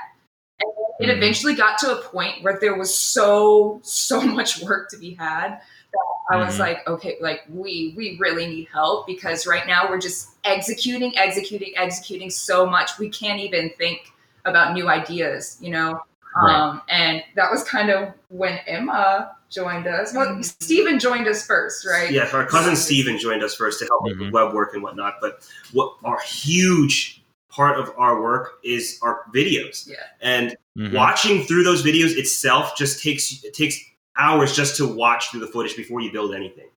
[0.59, 0.69] And
[0.99, 1.15] it Mhm.
[1.17, 5.51] eventually got to a point where there was so so much work to be had
[5.93, 6.59] that I was Mhm.
[6.59, 11.71] like, okay, like we we really need help because right now we're just executing, executing,
[11.77, 14.11] executing so much we can't even think
[14.43, 16.01] about new ideas, you know.
[16.43, 16.55] Right.
[16.55, 20.13] Um, and that was kind of when Emma joined us.
[20.13, 22.11] Well, Stephen joined us first, right?
[22.11, 24.31] Yeah, our cousin Stephen joined us first to help with Mhm.
[24.31, 25.15] web work and whatnot.
[25.21, 29.87] But what our huge part of our work is our videos.
[29.87, 29.95] Yeah.
[30.21, 30.93] And Mhm.
[30.93, 33.79] watching through those videos itself just takes it takes
[34.17, 36.69] hours just to watch through the footage before you build anything.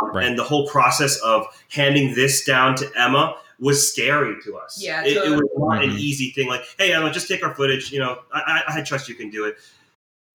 [0.00, 0.26] Um, Right.
[0.26, 4.82] And the whole process of handing this down to Emma was scary to us.
[4.82, 5.98] Yeah, it, it was not an Mhm.
[5.98, 6.48] easy thing.
[6.48, 7.92] Like, hey Emma, just take our footage.
[7.92, 9.56] You know, I, I, I trust you can do it.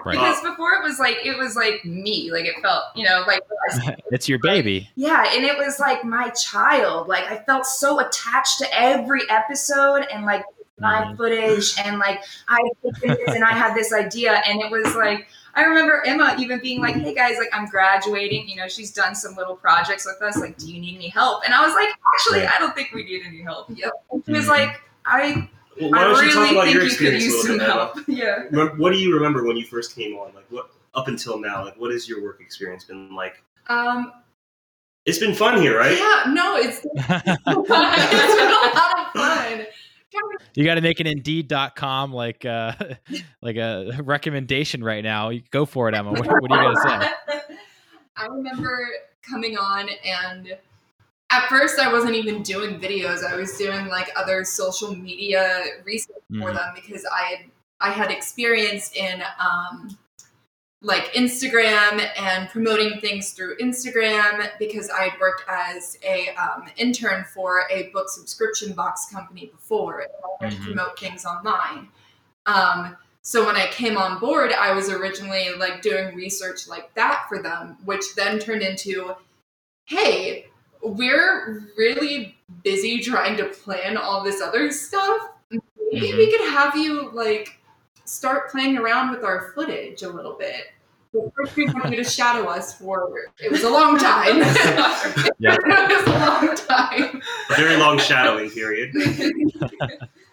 [0.05, 0.13] Right.
[0.13, 3.41] Because before it was like it was like me, like it felt, you know, like
[4.11, 7.07] it's your baby Yeah, and it was like my child.
[7.07, 10.43] Like I felt so attached to every episode and like
[10.79, 11.17] live Mhm.
[11.17, 12.59] footage and like I
[13.07, 16.95] and I had this idea and it was like I remember Emma even being like,
[16.95, 18.47] "Hey guys, like I'm graduating.
[18.49, 20.37] You know, she's done some little projects with us.
[20.39, 22.45] Like, do you need any help?" And I was like, "Actually.
[22.45, 23.91] I don't think we need any help." Yep.
[24.11, 24.49] And she was Mhm.
[24.49, 27.23] like, "I, Well, why I don't you talk really about think your you could experience
[27.23, 28.73] a use little some bit, help." Yeah.
[28.77, 30.33] What do you remember when you first came on?
[30.35, 31.63] Like, what up until now?
[31.63, 33.41] Like, what has your work experience been like?
[33.67, 34.11] Um,
[35.05, 35.97] It's been fun here, right?
[35.97, 37.07] yeah, no, it's, it's
[37.45, 39.65] been a lot of fun.
[40.55, 42.73] You got to make an indeed.com like uh
[43.41, 47.09] like a recommendation right now go for it emma what, what do you gonna say
[48.17, 48.87] I remember
[49.29, 50.57] coming on and
[51.31, 53.25] at first I wasn't even doing videos.
[53.25, 56.55] I was doing like other social media research for Mhm.
[56.55, 57.39] them because I had
[57.81, 59.97] I had experience in um
[60.85, 67.25] like Instagram and promoting things through Instagram because I had worked as a um, intern
[67.33, 70.09] for a book subscription box company before and
[70.41, 70.63] I to Mhm.
[70.63, 71.89] promote things online.
[72.45, 77.25] Um, so when I came on board, I was originally like doing research like that
[77.27, 79.15] for them, which then turned into,
[79.85, 80.49] hey,
[80.83, 85.31] we're really busy trying to plan all this other stuff.
[85.49, 86.17] Maybe Mhm.
[86.17, 87.57] we could have you like
[88.05, 90.67] start playing around with our footage a little bit.
[91.15, 94.39] But first, you to shadow us for it was a long time.
[95.39, 95.55] Yeah.
[95.65, 97.21] it was a long time.
[97.49, 98.93] A very long shadowing period.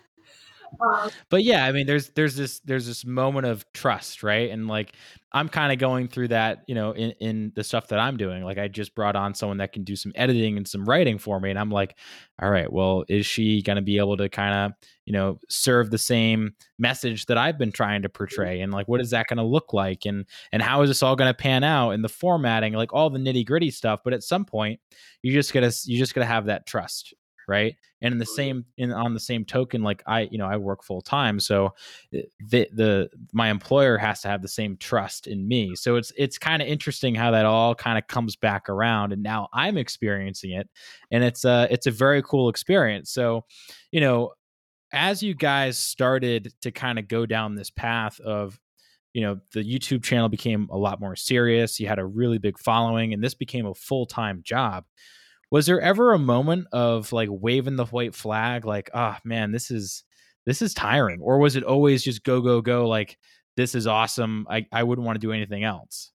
[0.81, 4.51] Um, but yeah i mean there's there's this there's this moment of trust right?
[4.51, 4.95] And like
[5.35, 8.45] i'm kind of going through that you know in in the stuff that i'm doing.
[8.45, 11.41] Like i just brought on someone that can do some editing and some writing for
[11.41, 11.97] me and i'm like
[12.41, 14.73] all right well is she going to be able to kind of
[15.05, 18.61] you know serve the same message that i've been trying to portray?
[18.61, 20.07] And like what is that going to look like?
[20.07, 22.73] And and how is this all going to pan out and the formatting?
[22.75, 24.81] Like all the nitty gritty stuff but at some point
[25.23, 27.15] you just gotta you just gotta have that trust
[27.49, 27.77] right?
[28.01, 30.83] And in the same in on the same token like i you know i work
[30.83, 31.73] full time so
[32.13, 35.77] eh, the the my employer has to have the same trust in me.
[35.77, 39.23] So it's it's kind of interesting how that all kind of comes back around and
[39.23, 40.69] now i'm experiencing it
[41.11, 43.11] and it's a it's a very cool experience.
[43.11, 43.45] So
[43.93, 44.33] you know
[44.93, 48.59] as you guys started to kind of go down this path of
[49.15, 52.59] you know the youtube channel became a lot more serious you had a really big
[52.59, 54.85] following and this became a full-time job
[55.53, 59.71] was there ever a moment of like waving the white flag like oh man this
[59.71, 60.03] is
[60.47, 63.19] this is tiring or was it always just go go go like
[63.57, 66.11] this is awesome i, I wouldn't want to do anything else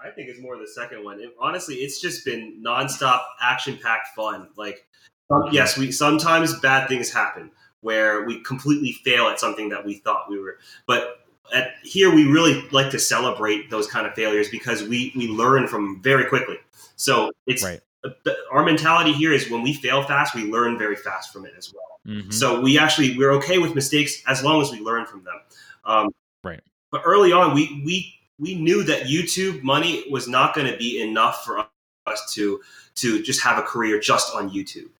[0.00, 1.20] I think it's more the second one.
[1.20, 4.48] It- honestly, it's just been nonstop, action-packed fun.
[4.56, 4.86] Like,
[5.28, 9.94] um, yes, we sometimes bad things happen where we completely fail at something that we
[9.94, 10.58] thought we were.
[10.86, 15.26] But at here, we really like to celebrate those kind of failures because we we
[15.28, 16.58] learn from very quickly.
[16.96, 17.80] So it's Right.
[18.24, 21.54] The, our mentality here is when we fail fast, we learn very fast from it
[21.56, 22.00] as well.
[22.06, 22.32] Mhm.
[22.32, 25.40] So we actually we're okay with mistakes as long as we learn from them.
[25.84, 26.08] Um,
[26.44, 26.60] Right.
[26.90, 31.00] But early on, we we we knew that YouTube money was not going to be
[31.00, 31.66] enough for
[32.06, 32.60] us to
[32.96, 34.90] to just have a career just on YouTube.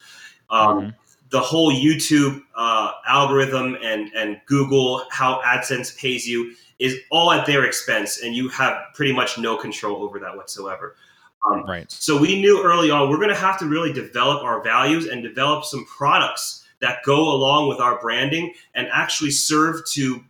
[0.50, 0.94] Um, Mhm.
[1.30, 7.44] The whole YouTube uh, algorithm and and Google how AdSense pays you is all at
[7.44, 10.96] their expense, and you have pretty much no control over that whatsoever.
[11.46, 11.90] Um, right.
[11.90, 15.22] so we knew early on we're going to have to really develop our values and
[15.22, 20.24] develop some products that go along with our branding and actually serve to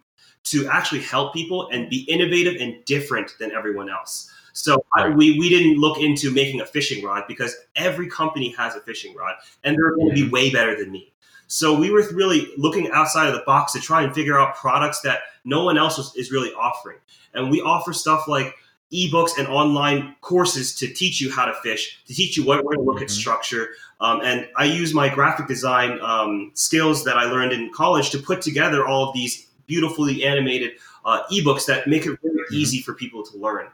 [0.44, 4.30] to actually help people and be innovative and different than everyone else.
[4.52, 8.74] So I, we we didn't look into making a fishing rod because every company has
[8.74, 11.12] a fishing rod and they're going to be way better than me.
[11.46, 15.00] So we were really looking outside of the box to try and figure out products
[15.00, 16.98] that no one else was, is really offering.
[17.32, 18.54] And we offer stuff like
[18.92, 22.76] ebooks and online courses to teach you how to fish, to teach you what, where
[22.76, 23.10] to look at Mhm.
[23.10, 23.70] structure.
[24.00, 28.18] Um, and I use my graphic design um, skills that I learned in college to
[28.18, 30.72] put together all of these beautifully animated
[31.04, 32.52] uh, ebooks that make it very Mhm.
[32.52, 33.66] easy for people to learn.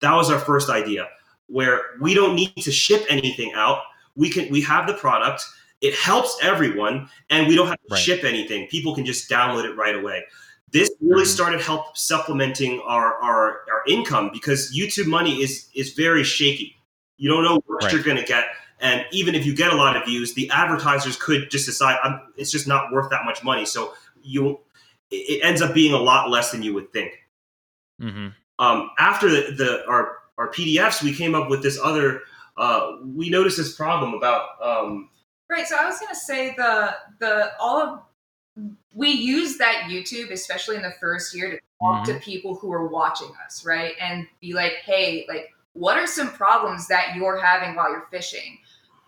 [0.00, 1.08] That was our first idea,
[1.46, 3.82] where we don't need to ship anything out.
[4.16, 5.44] We can we have the product.
[5.80, 8.00] It helps everyone, and we don't have to Right.
[8.00, 8.66] ship anything.
[8.68, 10.24] People can just download it right away.
[10.72, 16.22] This really started help supplementing our, our our income because YouTube money is is very
[16.24, 16.76] shaky.
[17.18, 17.92] You don't know what Right.
[17.92, 18.44] you're going to get,
[18.80, 22.20] and even if you get a lot of views, the advertisers could just decide I'm,
[22.36, 23.64] it's just not worth that much money.
[23.66, 24.60] So you
[25.10, 27.12] it it ends up being a lot less than you would think
[28.00, 28.28] hmm
[28.58, 32.20] um, after the, the our our PDFs, we came up with this other.
[32.56, 35.08] Uh, we noticed this problem about um,
[35.50, 35.66] Right.
[35.66, 38.00] So I was gonna say the the all of
[38.94, 42.86] we use that YouTube, especially in the first year, to talk to people who are
[42.86, 43.94] watching us, right?
[44.00, 48.58] And be like, hey, like, what are some problems that you're having while you're fishing?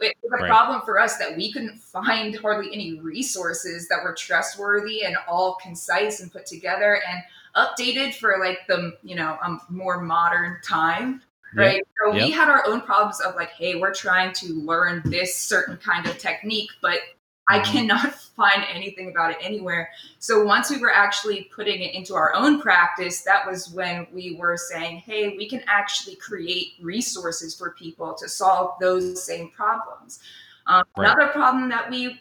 [0.00, 0.48] It was a Right.
[0.48, 5.55] problem for us that we couldn't find hardly any resources that were trustworthy and all
[5.62, 7.22] concise and put together and
[7.55, 11.22] updated for like the you know um, more modern time
[11.55, 11.83] right?
[12.00, 15.76] So we had our own problems of like, hey, we're trying to learn this certain
[15.76, 16.98] kind of technique, but
[17.48, 17.64] I Mhm.
[17.64, 19.90] cannot find anything about it anywhere.
[20.18, 24.37] So once we were actually putting it into our own practice, that was when we
[24.37, 30.20] were saying, hey, we can actually create resources for people to solve those same problems.
[30.66, 31.07] Um, Right.
[31.11, 32.20] Another problem that we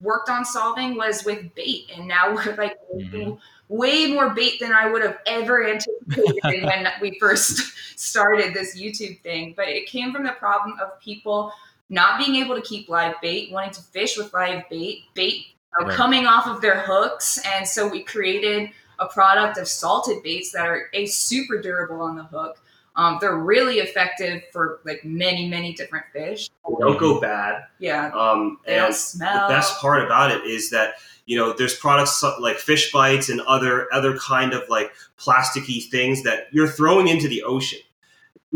[0.00, 3.38] worked on solving was with bait, and now we're like Mhm.
[3.68, 9.20] way more bait than I would have ever anticipated when we first started this YouTube
[9.22, 9.54] thing.
[9.56, 11.52] But it came from the problem of people
[11.88, 15.34] not being able to keep live bait, wanting to fish with live bait, bait
[15.78, 15.96] you know, Right.
[15.96, 20.66] coming off of their hooks, and so we created a product of salted baits that
[20.66, 22.58] are a super durable on the hook.
[22.96, 26.48] Um, they're really effective for like many, many different fish.
[26.66, 27.64] they don't go bad.
[27.78, 29.48] Yeah, Um, and smell.
[29.48, 30.94] the best part about it is that
[31.26, 36.22] you know there's products like fish bites and other other kind of like plasticky things
[36.22, 37.80] that you're throwing into the ocean.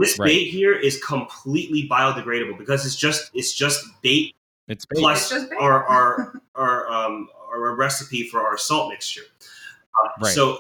[0.00, 0.26] This Right.
[0.28, 4.34] bait here is completely biodegradable because it's just it's just bait
[4.68, 4.98] It's bait.
[5.00, 5.56] plus It's just bait.
[5.60, 9.22] our our our um our recipe for our salt mixture.
[9.40, 10.34] Uh, Right.
[10.34, 10.58] So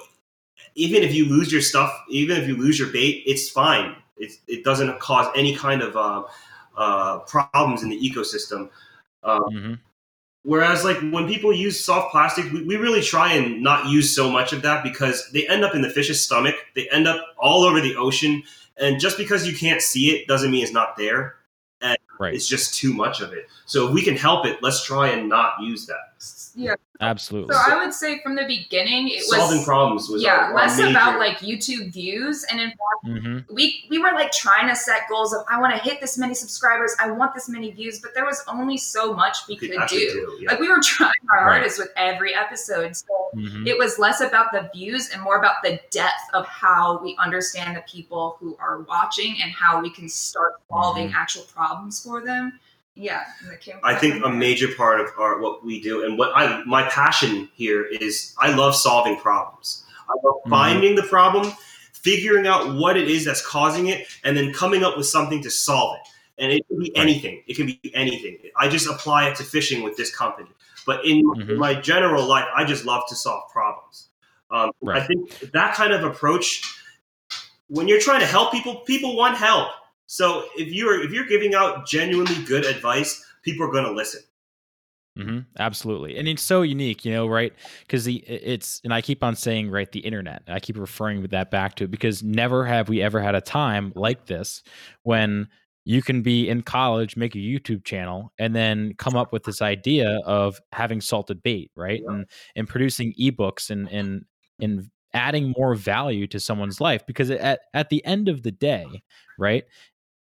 [0.74, 3.96] even if you lose your stuff, even if you lose your bait, it's fine.
[4.18, 6.24] It it doesn't cause any kind of uh,
[6.76, 8.68] uh, problems in the ecosystem.
[9.22, 9.78] Um, Mhm.
[10.42, 14.30] Whereas, like when people use soft plastic, we, we really try and not use so
[14.30, 16.54] much of that because they end up in the fish's stomach.
[16.74, 18.42] They end up all over the ocean,
[18.80, 21.36] and just because you can't see it doesn't mean it's not there.
[22.20, 22.34] Right.
[22.34, 23.46] It's just too much of it.
[23.64, 26.09] So if we can help it, let's try and not use that.
[26.54, 26.74] Yeah.
[27.02, 27.54] Absolutely.
[27.54, 30.54] So I would say from the beginning, it was Solving problems was yeah our, our
[30.54, 34.68] less major- about like youtube views and in fact hmm we we were like trying
[34.68, 37.70] to set goals of i want to hit this many subscribers i want this many
[37.70, 40.38] views but there was only so much we could could do do.
[40.42, 40.50] yeah.
[40.50, 41.52] like we were trying our Right.
[41.54, 45.62] hardest with every episode so hmm it was less about the views and more about
[45.62, 50.06] the depth of how we understand the people who are watching and how we can
[50.08, 51.14] start solving Mhm.
[51.14, 52.58] actual problems for them
[52.94, 56.18] yeah and it came I think a major part of our what we do and
[56.18, 59.84] what I my passion here is I love solving problems.
[60.08, 60.50] I love Mhm.
[60.50, 61.52] finding the problem,
[61.92, 65.50] figuring out what it is that's causing it, and then coming up with something to
[65.50, 66.08] solve it.
[66.42, 67.02] And it can be Right.
[67.02, 67.44] anything.
[67.46, 68.38] It can be anything.
[68.56, 70.50] I just apply it to fishing with this company.
[70.86, 71.58] But in Mhm.
[71.58, 74.08] my general life, I just love to solve problems.
[74.50, 76.62] Um, I think that kind of approach,
[77.68, 79.68] when you're trying to help people, people want help.
[80.10, 84.20] So if you're if you're giving out genuinely good advice, people are going to listen.
[85.16, 87.52] hmm Absolutely, and it's so unique, you know, right?
[87.82, 90.42] Because the it's and I keep on saying, right, the internet.
[90.48, 93.40] I keep referring with that back to it because never have we ever had a
[93.40, 94.64] time like this
[95.04, 95.46] when
[95.84, 99.62] you can be in college, make a YouTube channel, and then come up with this
[99.62, 102.00] idea of having salted bait, right?
[102.04, 102.14] Yeah.
[102.14, 104.24] And and producing ebooks and and
[104.60, 109.02] and adding more value to someone's life because at at the end of the day,
[109.38, 109.64] right?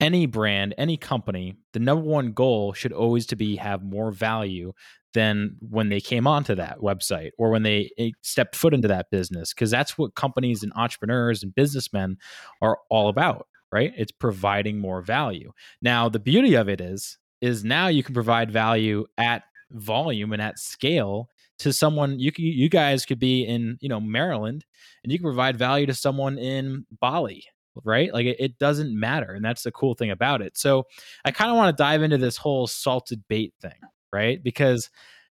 [0.00, 4.72] Any brand, any company, the number one goal should always to be have more value
[5.14, 9.11] than when they came onto that website or when they eh, stepped foot into that
[9.11, 12.16] business because that's what companies and entrepreneurs and businessmen
[12.61, 13.92] are all about right?
[13.96, 15.52] It's providing more value.
[15.82, 20.42] Now the beauty of it is is now you can provide value at volume and
[20.42, 24.64] at scale to someone you you guys could be in you know Maryland
[25.02, 27.44] and you can provide value to someone in Bali
[27.84, 30.84] right like it, it doesn't matter and that's the cool thing about it so
[31.24, 33.78] I kind of want to dive into this whole salted bait thing
[34.12, 34.42] right?
[34.42, 34.90] Because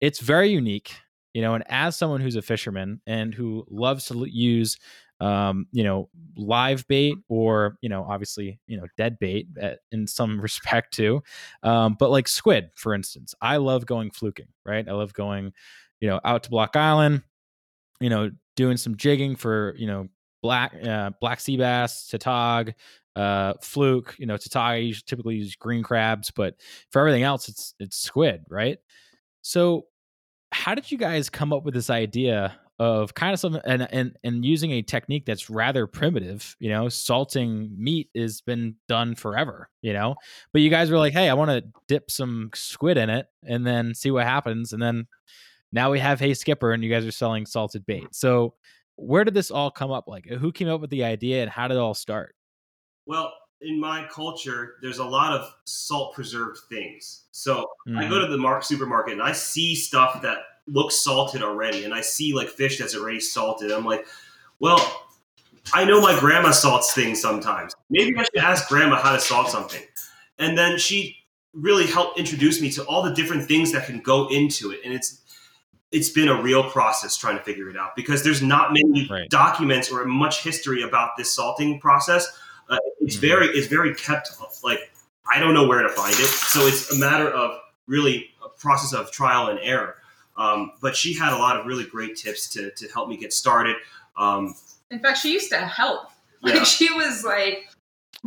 [0.01, 0.95] it's very unique,
[1.35, 1.55] you know.
[1.55, 4.77] And as someone who's a fisherman and who loves to use,
[5.21, 10.07] um, you know, live bait or you know, obviously, you know, dead bait at, in
[10.07, 11.23] some respect too,
[11.63, 14.89] um, but like squid, for instance, I love going fluking, right?
[14.89, 15.53] I love going,
[16.01, 17.23] you know, out to Block Island,
[18.01, 20.09] you know, doing some jigging for you know
[20.43, 22.73] black uh, black sea bass, tautog,
[23.17, 24.15] uh, fluke.
[24.19, 26.55] You know, usually typically use green crabs, but
[26.91, 28.79] for everything else, it's it's squid, right?
[29.43, 29.87] So,
[30.53, 34.17] how did you guys come up with this idea of kind of something and and
[34.23, 36.57] and using a technique that's rather primitive?
[36.61, 39.69] You know, salting meat has been done forever.
[39.83, 40.15] You know,
[40.53, 43.67] but you guys were like, hey, I want to dip some squid in it and
[43.67, 45.07] then see what happens, and then
[45.73, 48.15] now we have Hey Skipper, and you guys are selling salted bait.
[48.15, 48.55] So,
[48.99, 50.09] where did this all come up?
[50.09, 52.35] Like, who came up with the idea, and how did it all start?
[53.07, 57.25] Well, in my culture, there's a lot of salt preserved things.
[57.31, 58.11] So I Mhm.
[58.11, 62.01] go to the mark supermarket and I see stuff that looks salted already, and I
[62.01, 63.73] see like fish that's already salted.
[63.73, 64.07] I'm like,
[64.61, 65.05] well,
[65.73, 67.75] I know my grandma salts things sometimes.
[67.91, 69.83] Maybe I should ask grandma how to salt something.
[70.39, 71.17] And then she
[71.53, 74.81] really helped introduce me to all the different things that can go into it.
[74.85, 75.23] And it's
[75.91, 79.29] it's been a real process trying to figure it out because there's not many Right.
[79.31, 82.27] documents or much history about this salting process.
[82.69, 83.21] Uh, it's Mhm.
[83.21, 84.31] very it's very kept
[84.63, 84.91] like
[85.31, 86.27] I don't know where to find it.
[86.27, 89.97] So it's a matter of really a process of trial and error.
[90.37, 93.33] Um, but she had a lot of really great tips to, to help me get
[93.33, 93.77] started.
[94.17, 94.55] Um,
[94.91, 96.11] In fact, she used to help.
[96.43, 96.65] Like Yeah.
[96.65, 97.69] she was like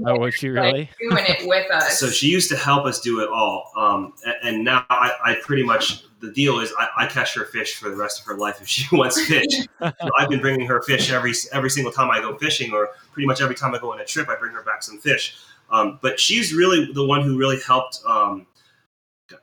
[0.05, 0.89] Oh, was she really?
[0.99, 1.97] doing it with us.
[1.99, 3.71] so she used to help us do it all.
[3.77, 7.45] Um, a- and, now I, I pretty much the deal is I, I catch her
[7.45, 9.67] fish for the rest of her life if she wants fish.
[9.79, 13.27] So I've been bringing her fish every every single time I go fishing, or pretty
[13.27, 15.37] much every time I go on a trip, I bring her back some fish.
[15.71, 18.45] Um, but she's really the one who really helped um,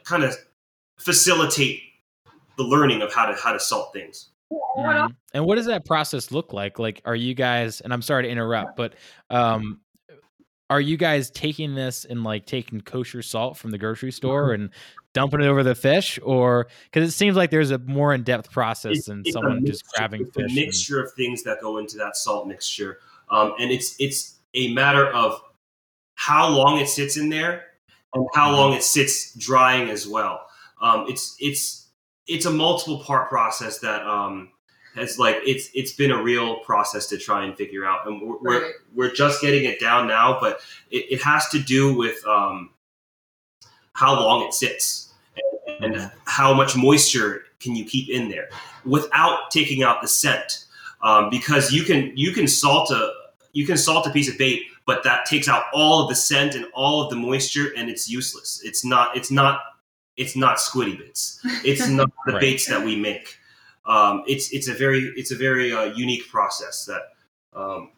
[0.04, 0.36] kind of
[0.98, 1.82] facilitate
[2.56, 4.30] the learning of how to how to salt things.
[4.50, 5.14] Mhm.
[5.34, 6.78] And what does that process look like?
[6.78, 7.80] Like, are you guys?
[7.80, 8.94] And I'm sorry to interrupt, but
[9.30, 9.80] um,
[10.70, 14.70] are you guys taking this and like taking kosher salt from the grocery store and
[15.14, 18.50] dumping it over the fish, or because it seems like there's a more in depth
[18.50, 20.44] process than It's someone just mixture- grabbing it's a fish?
[20.46, 22.98] and- mixture of things that go into that salt mixture,
[23.30, 25.40] um, and it's it's a matter of
[26.14, 27.64] how long it sits in there
[28.14, 30.46] and how long it sits drying as well.
[30.82, 31.88] Um, it's it's
[32.26, 34.50] it's a multiple part process that um,
[34.98, 38.38] has like it's it's been a real process to try and figure out, and we're
[38.40, 38.72] we're, Right.
[38.94, 42.70] we're just getting it down now, but it, it has to do with um,
[43.94, 45.12] how long it sits
[45.80, 48.48] and, and how much moisture can you keep in there
[48.84, 50.64] without taking out the scent.
[51.02, 53.12] Um, because you can you can salt a
[53.52, 56.54] you can salt a piece of bait but that takes out all of the scent
[56.54, 58.60] and all of the moisture and it's useless.
[58.64, 59.60] It's not it's not
[60.16, 61.38] it's not squiddy bits.
[61.64, 62.40] It's not the Right.
[62.40, 63.36] baits that we make
[63.88, 67.02] um, it's it's a very it's a very uh, unique process that
[67.54, 67.90] um,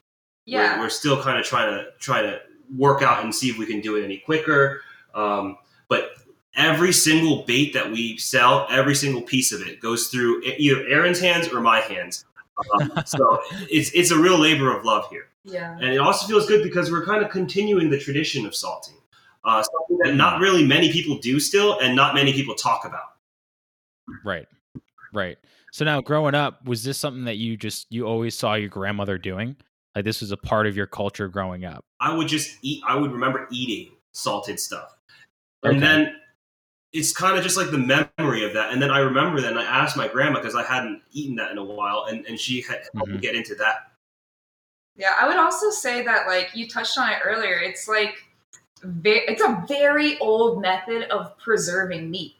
[0.46, 0.76] yeah.
[0.76, 2.40] we're, we're still kind of trying to try to
[2.76, 4.81] work out and see if we can do it any quicker.
[5.14, 6.12] Um, but
[6.55, 11.20] every single bait that we sell, every single piece of it goes through either Aaron's
[11.20, 12.24] hands or my hands.
[12.72, 15.76] Um, so it's it's a real labor of love here, yeah.
[15.76, 18.96] and it also feels good because we're kind of continuing the tradition of salting,
[19.44, 23.16] uh, something that not really many people do still, and not many people talk about.
[24.24, 24.46] Right.
[25.12, 25.38] Right.
[25.73, 29.18] So now growing up, was this something that you just you always saw your grandmother
[29.18, 29.57] doing?
[29.94, 31.85] Like this was a part of your culture growing up.
[32.01, 32.83] I would just eat.
[32.87, 34.96] I would remember eating salted stuff,
[35.62, 35.81] and Okay.
[35.81, 36.16] then
[36.92, 37.79] it's kind of just like the
[38.18, 38.73] memory of that.
[38.73, 41.52] And then I remember that and I asked my grandma because I hadn't eaten that
[41.52, 43.23] in a while, and, and she had helped me Mhm.
[43.23, 43.92] get into that.
[44.96, 47.58] Yeah, I would also say that like you touched on it earlier.
[47.58, 48.15] It's like
[48.83, 52.35] ve- it's a very old method of preserving meat.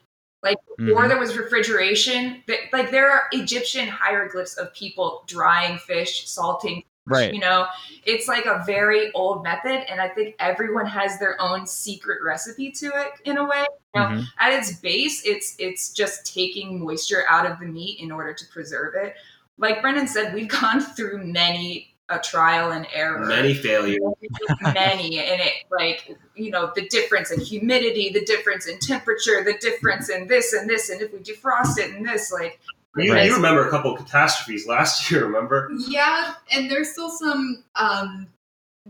[0.87, 1.09] Before Mhm.
[1.09, 7.35] there was refrigeration, like there are Egyptian hieroglyphs of people drying fish, salting Right.
[7.35, 7.67] You know,
[8.05, 12.71] it's like a very old method, and I think everyone has their own secret recipe
[12.73, 13.65] to it in a way.
[13.95, 14.25] You know, Mhm.
[14.39, 18.45] at its base, it's it's just taking moisture out of the meat in order to
[18.53, 19.17] preserve it.
[19.59, 24.01] Like Brendan said, we've gone through many a trial and error Many failures.
[24.75, 29.55] many and it like you know the difference in humidity the difference in temperature the
[29.61, 32.61] difference in this and this and if we defrost it and this like
[32.97, 33.27] You, Right.
[33.27, 35.71] you remember a couple of catastrophes last year, remember?
[35.87, 38.27] Yeah, and there's still some um,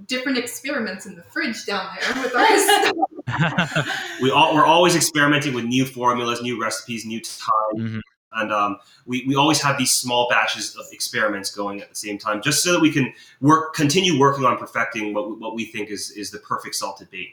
[0.06, 2.58] different experiments in the fridge down there with our
[3.68, 4.16] stuff.
[4.22, 8.00] We all we're always experimenting with new formulas, new recipes, new time, Mhm.
[8.32, 12.18] And um, we we always have these small batches of experiments going at the same
[12.18, 15.90] time, just so that we can work continue working on perfecting what what we think
[15.90, 17.30] is is the perfect salted bait.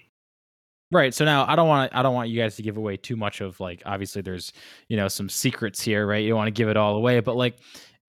[0.90, 1.14] Right.
[1.14, 3.42] So now I don't want I don't want you guys to give away too much
[3.42, 4.54] of like obviously there's
[4.88, 6.24] you know some secrets here, right?
[6.24, 7.58] You don't want to give it all away, but like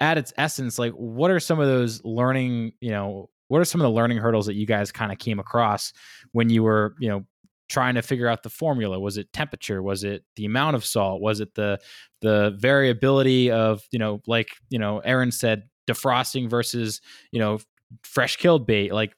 [0.00, 3.80] at its essence, like what are some of those learning, you know, what are some
[3.80, 5.92] of the learning hurdles that you guys kind of came across
[6.32, 7.24] when you were, you know,
[7.68, 8.98] trying to figure out the formula?
[8.98, 9.82] Was it temperature?
[9.82, 11.20] Was it the amount of salt?
[11.20, 11.78] Was it the
[12.20, 17.00] the variability of, you know, like, you know, Aaron said defrosting versus,
[17.32, 17.58] you know,
[18.02, 18.92] fresh killed bait?
[18.92, 19.12] Like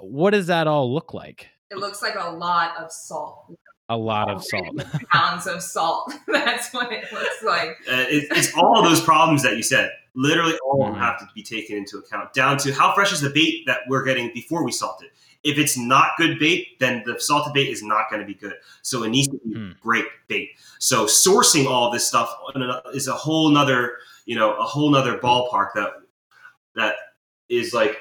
[0.00, 1.48] what does that all look like?
[1.70, 3.46] it looks like a lot of salt
[3.88, 4.84] A lot of salt.
[5.12, 9.42] pounds of salt that's what it looks like Uh, it, it's all of those problems
[9.42, 9.90] that you said.
[10.14, 11.04] Literally, all of them Mhm.
[11.06, 14.04] have to be taken into account, down to how fresh is the bait that we're
[14.04, 15.10] getting before we salt it.
[15.44, 18.54] If it's not good bait, then the salted bait is not going to be good.
[18.82, 19.72] So it needs to be Hmm.
[19.80, 20.50] great bait.
[20.78, 22.32] So sourcing all this stuff
[22.94, 25.90] is a whole nother, you know, a whole nother ballpark that
[26.76, 26.94] that
[27.48, 27.96] is like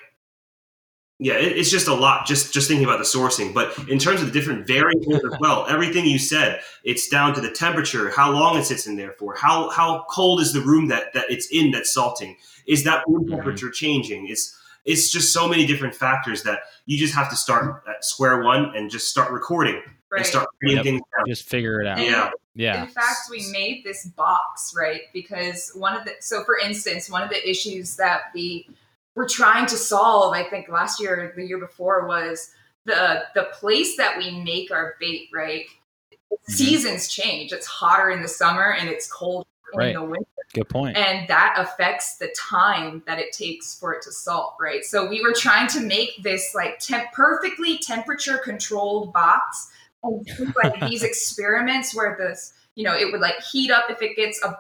[1.23, 2.25] yeah, it, it's just a lot.
[2.25, 5.67] Just just thinking about the sourcing, but in terms of the different variables as well,
[5.69, 9.35] everything you said, it's down to the temperature, how long it sits in there for,
[9.35, 13.25] how how cold is the room that that it's in that's salting, is that room
[13.25, 13.35] Mhm.
[13.35, 14.29] temperature changing?
[14.29, 18.41] It's it's just so many different factors that you just have to start at square
[18.43, 20.83] one and just start recording right and start writing Yep.
[20.85, 21.25] things down.
[21.27, 21.99] Just figure it out.
[21.99, 22.81] Yeah, Yeah.
[22.83, 25.01] In fact, we made this box, right?
[25.13, 28.67] Because one of the so for instance, one of the issues that we
[29.15, 32.51] were trying to solve, I think last year or the year before, was
[32.85, 35.65] the the place that we make our bait, right?
[36.13, 36.51] Mm-hmm.
[36.53, 37.51] Seasons change.
[37.51, 39.89] It's hotter in the summer and it's cold Right.
[39.89, 40.25] in the winter.
[40.53, 40.97] Good point.
[40.97, 44.83] And that affects the time that it takes for it to salt, right?
[44.83, 49.71] So we were trying to make this like temp- perfectly temperature controlled box
[50.03, 54.01] and do, like these experiments where this, you know, it would like heat up if
[54.01, 54.57] it gets a,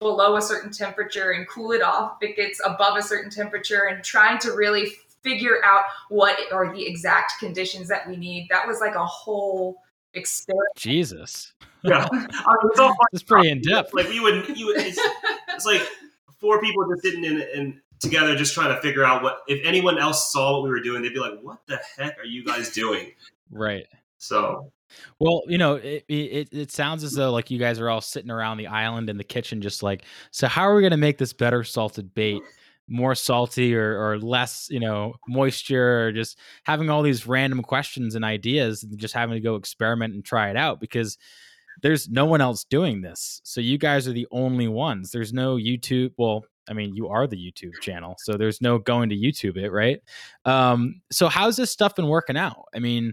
[0.00, 3.84] below a certain temperature and cool it off if it gets above a certain temperature
[3.90, 4.92] and trying to really
[5.22, 8.46] figure out what are the exact conditions that we need.
[8.50, 9.82] That was like a whole
[10.14, 10.68] experiment.
[10.76, 11.52] Jesus.
[11.82, 12.08] yeah.
[12.10, 12.28] I mean,
[12.64, 13.92] it's all It's pretty in depth.
[13.94, 14.78] Like we would, you would.
[14.78, 14.98] It's,
[15.48, 15.82] it's like
[16.40, 19.40] four people just sitting in and together, just trying to figure out what.
[19.48, 22.24] If anyone else saw what we were doing, they'd be like, "What the heck are
[22.24, 23.12] you guys doing?"
[23.50, 23.86] Right.
[24.18, 24.72] So
[25.18, 28.30] Well, you know, it, it it sounds as though like you guys are all sitting
[28.30, 31.18] around the island in the kitchen, just like, so how are we going to make
[31.18, 32.42] this better salted bait,
[32.88, 38.14] more salty or or less, you know, moisture, or just having all these random questions
[38.14, 41.18] and ideas, and just having to go experiment and try it out because
[41.82, 43.40] there's no one else doing this.
[43.44, 45.10] So you guys are the only ones.
[45.10, 46.12] There's no YouTube.
[46.16, 49.70] Well, I mean, you are the YouTube channel, so there's no going to YouTube it,
[49.70, 50.00] right?
[50.44, 52.66] Um, so how's this stuff been working out?
[52.74, 53.12] I mean,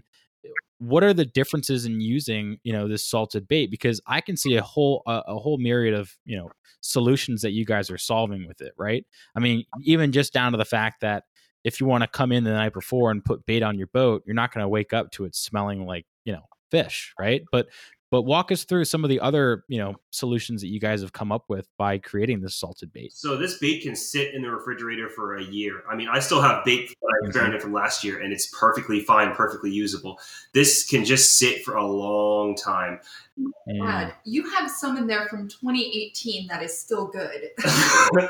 [0.82, 3.70] what are the differences in using you know this salted bait?
[3.70, 4.66] Because i can see a mm-hmm.
[4.66, 8.60] whole a, a whole myriad of you know solutions that you guys are solving with
[8.60, 9.06] it right?
[9.36, 11.24] I mean even just down to the fact that
[11.64, 14.24] if you want to come in the night before and put bait on your boat
[14.26, 17.42] you're not going to wake up to it smelling like you know fish right?
[17.52, 17.68] But
[18.12, 21.14] but walk us through some of the other you know solutions that you guys have
[21.14, 24.50] come up with by creating this salted bait So this bait can sit in the
[24.50, 25.82] refrigerator for a year.
[25.90, 29.00] I mean, I still have bait that I experimented from last year, and it's perfectly
[29.00, 30.20] fine, perfectly usable.
[30.52, 33.00] This can just sit for a long time.
[33.80, 37.48] God, you have some in there from 2018 that is still good.
[37.60, 38.28] Throw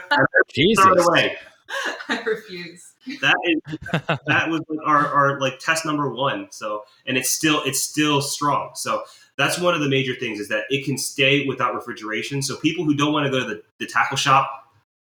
[0.55, 1.37] jesus it away.
[2.09, 2.93] I refuse.
[3.21, 3.81] That is
[4.27, 6.49] that was our, our like test number one.
[6.51, 8.73] So and it's still it's still strong.
[8.75, 9.03] So
[9.39, 12.43] that's one of the major things is that it can stay without refrigeration.
[12.43, 14.51] So people who don't want to go to the, the tackle shop,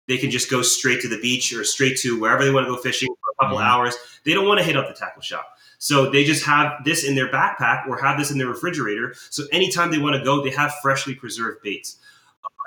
[0.08, 2.72] they can just go straight to the beach or straight to wherever they want to
[2.72, 3.66] go fishing for a couple Mhm.
[3.66, 3.96] hours.
[4.24, 5.58] They don't want to hit up the tackle shop.
[5.78, 9.16] So they just have this in their backpack or have this in their refrigerator.
[9.30, 11.98] So anytime they want to go, they have freshly preserved baits.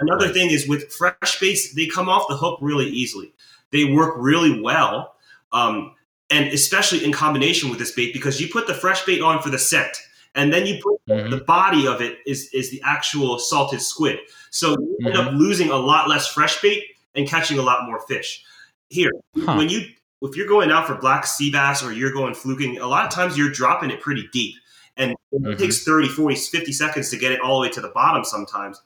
[0.01, 0.35] Another Right.
[0.35, 3.33] thing is with fresh baits, they come off the hook really easily.
[3.73, 5.17] They work really well,
[5.53, 5.95] um,
[6.31, 9.51] and especially in combination with this bait because you put the fresh bait on for
[9.51, 9.97] the scent,
[10.35, 11.31] and then you put Mhm.
[11.31, 14.19] the body of it is is the actual salted squid.
[14.51, 15.29] So you end Mm-hmm.
[15.29, 18.43] up losing a lot less fresh bait and catching a lot more fish.
[18.91, 19.11] Here,
[19.45, 19.55] Huh.
[19.57, 19.87] when you
[20.21, 23.11] if you're going out for black sea bass or you're going fluking, a lot of
[23.13, 24.57] times you're dropping it pretty deep.
[24.97, 25.57] And it Mhm.
[25.59, 28.81] takes 30, 40, 50 seconds to get it all the way to the bottom sometimes.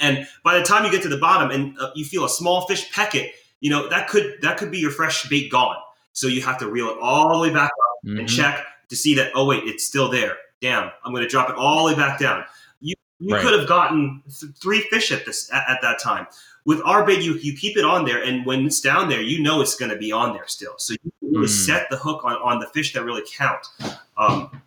[0.00, 2.66] And by the time you get to the bottom and uh, you feel a small
[2.66, 5.76] fish peck it, you know, that could that could be your fresh bait gone.
[6.14, 8.36] So you have to reel it all the way back up and Mhm.
[8.36, 10.36] check to see that, oh, wait, it's still there.
[10.60, 12.44] Damn, I'm going to drop it all the way back down.
[12.80, 13.42] You, you Right.
[13.42, 16.26] could have gotten th- three fish at this at, at that time.
[16.66, 19.42] With our bait, you, you keep it on there, and when it's down there, you
[19.42, 20.74] know it's going to be on there still.
[20.76, 21.48] So you really Mm.
[21.66, 23.66] set the hook on, on the fish that really count.
[24.18, 24.62] Um,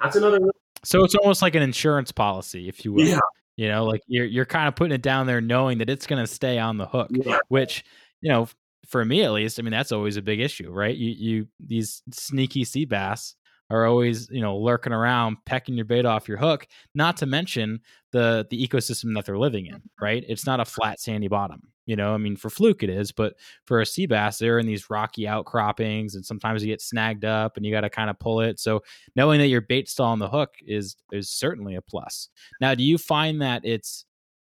[0.00, 0.38] that's another.
[0.84, 3.06] So it's almost like an insurance policy, if you will.
[3.06, 3.18] Yeah.
[3.56, 6.22] You know, like you're you're kind of putting it down there knowing that it's going
[6.22, 7.38] to stay on the hook, Yeah.
[7.48, 7.84] which,
[8.20, 8.48] you know,
[8.86, 10.96] for me at least, I mean, that's always a big issue, right?
[10.96, 13.34] You you these sneaky sea bass
[13.72, 17.80] are always, you know, lurking around pecking your bait off your hook, not to mention
[18.12, 20.04] the the ecosystem that they're living in, mm-hmm.
[20.04, 20.24] right?
[20.28, 21.68] It's not a flat sandy bottom.
[21.86, 23.34] You know, I mean, for fluke it is, but
[23.66, 27.56] for a sea bass, they're in these rocky outcroppings, and sometimes you get snagged up,
[27.56, 28.60] and you got to kind of pull it.
[28.60, 28.82] So
[29.16, 32.28] knowing that your bait's still on the hook is is certainly a plus.
[32.60, 34.04] Now, do you find that it's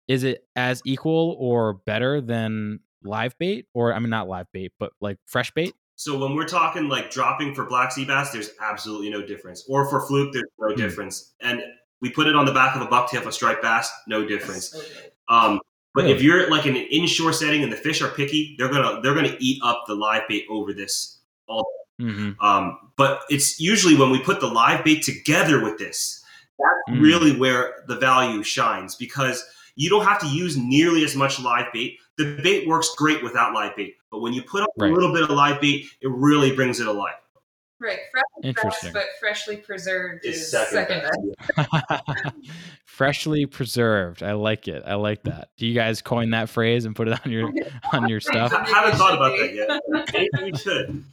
[0.08, 4.72] is it as equal or better than live bait, or I mean not live bait,
[4.78, 5.74] but like fresh bait?
[5.96, 9.64] So when we're talking like dropping for black sea bass, there's absolutely no difference.
[9.68, 10.76] Or for fluke, there's no Hmm.
[10.80, 11.34] difference.
[11.40, 11.62] And
[12.00, 14.70] we put it on the back of a bucktail for striped bass, no difference.
[14.70, 14.80] So.
[15.28, 15.60] Um,
[15.94, 16.16] but Really?
[16.16, 19.14] if you're like in an inshore setting and the fish are picky, they're gonna they're
[19.14, 21.20] gonna eat up the live bait over this.
[22.00, 22.32] Mm-hmm.
[22.44, 26.24] Um, but it's usually when we put the live bait together with this,
[26.58, 27.00] that's Mm.
[27.02, 29.44] really where the value shines because
[29.76, 31.98] you don't have to use nearly as much live bait.
[32.18, 34.90] The bait works great without live bait, but when you put up Right.
[34.90, 37.14] a little bit of live bait, it really brings it alive.
[37.80, 38.92] Right, fresh is best, Interesting.
[38.92, 41.88] but freshly preserved Is is, second second, best.
[41.88, 42.34] best.
[42.86, 44.22] Freshly preserved.
[44.22, 44.84] I like it.
[44.86, 45.48] I like that.
[45.58, 47.50] Do you guys coin that phrase and put it on your
[47.92, 48.52] on your stuff?
[48.54, 49.80] I haven't thought about that yet.
[50.14, 51.04] Maybe we should.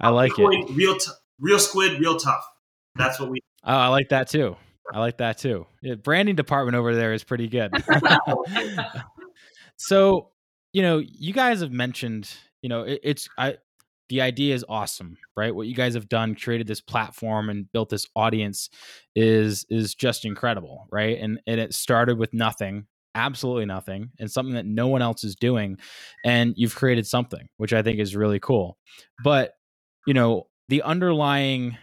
[0.00, 0.70] I like it.
[0.70, 2.44] Real, t- real squid, real tough.
[2.96, 3.40] That's what we.
[3.62, 4.56] Oh, I like that too.
[4.92, 5.66] I like that too.
[5.82, 7.70] Yeah, branding department over there is pretty good.
[9.80, 10.28] So,
[10.72, 12.30] you know, you guys have mentioned,
[12.62, 13.56] you know, it, it's I
[14.10, 15.54] the idea is awesome, right?
[15.54, 18.68] What you guys have done, created this platform and built this audience
[19.16, 21.18] is is just incredible, right?
[21.18, 25.34] And and it started with nothing, absolutely nothing, and something that no one else is
[25.34, 25.78] doing,
[26.24, 28.76] and you've created something, which I think is really cool.
[29.24, 29.54] But,
[30.06, 31.78] you know, the underlying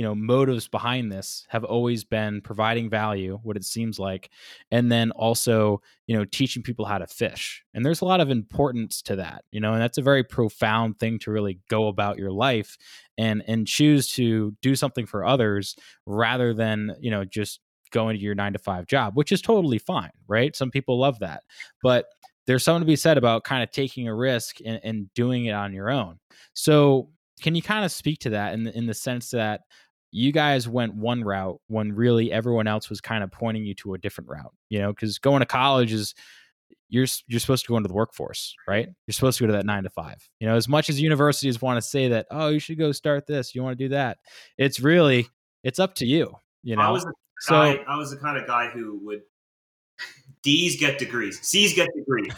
[0.00, 4.30] you know motives behind this have always been providing value what it seems like
[4.70, 7.62] and then also you know teaching people how to fish.
[7.74, 10.98] And there's a lot of importance to that you know and that's a very profound
[10.98, 12.78] thing to really go about your life
[13.18, 15.76] and and choose to do something for others
[16.06, 19.78] rather than you know just going to your 9 to 5 job which is totally
[19.78, 20.56] fine right?
[20.56, 21.42] Some people love that.
[21.82, 22.06] But
[22.46, 25.52] there's something to be said about kind of taking a risk and, and doing it
[25.52, 26.18] on your own.
[26.54, 27.10] So
[27.42, 29.62] can you kind of speak to that in the, in the sense that
[30.12, 33.94] you guys went one route when really everyone else was kind of pointing you to
[33.94, 36.14] a different route you know because going to college is
[36.88, 38.92] you're you're supposed to go into the workforce right mm-hmm.
[39.06, 41.62] you're supposed to go to that nine to five you know as much as universities
[41.62, 44.18] want to say that oh you should go start this you want to do that
[44.58, 45.28] it's really
[45.62, 47.82] it's up to you you know I was the so guy.
[47.88, 49.22] I was the kind of guy who would.
[50.42, 51.38] D's get degrees.
[51.42, 52.32] C's get degrees.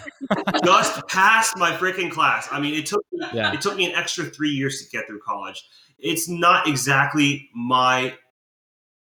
[0.64, 2.48] Just passed my freaking class.
[2.50, 5.06] I mean, it took me yeah it took me an extra three years to get
[5.06, 5.62] through college.
[6.03, 8.14] It's not exactly my,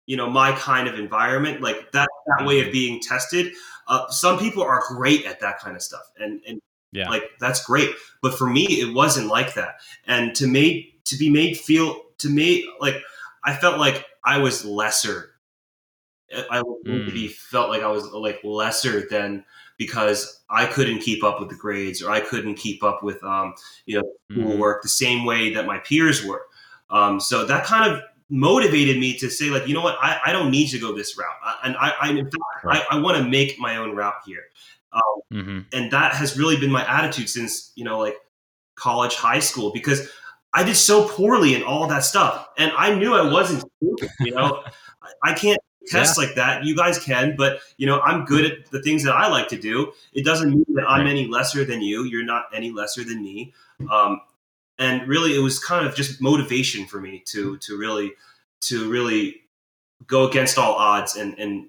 [0.06, 1.62] you know, my kind of environment.
[1.62, 3.54] Like that that way of being tested.
[3.88, 6.60] Uh, some people are great at that kind of stuff, and and
[6.92, 7.10] Yeah.
[7.10, 7.92] like that's great.
[8.22, 9.82] But for me, it wasn't like that.
[10.08, 12.96] And to made to be made feel to me like
[13.44, 15.32] I felt like I was lesser.
[16.50, 17.14] I Mm.
[17.14, 19.46] be felt like I was like lesser than
[19.78, 23.54] because I couldn't keep up with the grades or I couldn't keep up with um,
[23.86, 24.42] you know Mhm.
[24.44, 26.48] schoolwork the same way that my peers were.
[26.90, 29.98] Um, so that kind of motivated me to say like you know what?
[30.02, 31.28] I, I don't need to go this route.
[31.44, 32.84] I, and I, I in fact Right.
[32.90, 34.44] I, I want to make my own route here.
[34.94, 35.02] Um,
[35.34, 35.66] Mhm.
[35.74, 38.16] and that has really been my attitude since you know like
[38.76, 40.10] college high school because
[40.54, 43.64] I did so poorly in all that stuff and I knew I wasn't
[44.20, 44.64] you know?
[45.24, 46.64] I- can't test like that.
[46.64, 49.58] You guys can but you know I'm good at the things that I like to
[49.58, 49.92] do.
[50.14, 51.10] It doesn't mean that I'm Right.
[51.12, 52.04] any lesser than you.
[52.06, 53.54] You're not any lesser than me.
[53.92, 54.22] Um,
[54.80, 58.14] and really it was kind of just motivation for me to to really
[58.62, 59.42] to really
[60.08, 61.68] go against all odds and and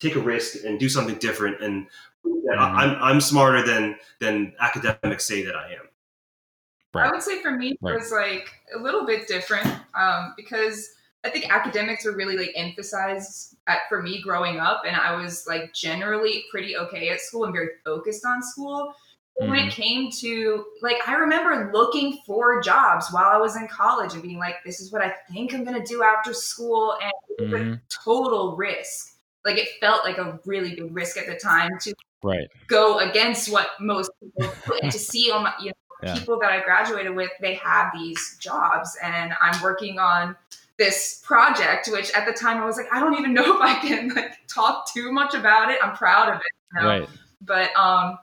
[0.00, 1.86] take a risk and do something different and
[2.24, 2.58] that Mhm.
[2.58, 5.88] I- I'm I'm smarter than than academics say that I am.
[6.94, 7.94] I would say for me, Right.
[7.94, 10.90] it was like a little bit different um, because
[11.22, 15.46] I think academics were really like emphasized at, for me growing up, and I was
[15.46, 18.94] like generally pretty okay at school and very focused on school.
[19.36, 24.12] When it came to like i remember looking for jobs while i was in college
[24.12, 27.12] and being like this is what i think i'm going to do after school and
[27.38, 27.74] it was Mhm.
[27.76, 29.14] a total risk
[29.44, 32.48] like it felt like a really big risk at the time to Right.
[32.66, 34.52] go against what most people
[34.82, 35.72] and to see all my you know
[36.02, 36.14] Yeah.
[36.14, 40.36] people that I graduated with they have these jobs and I'm working on
[40.78, 43.74] this project which at the time I was like I don't even know if I
[43.86, 46.88] can like talk too much about it I'm proud of it you know?
[46.88, 47.08] Right.
[47.40, 48.18] but um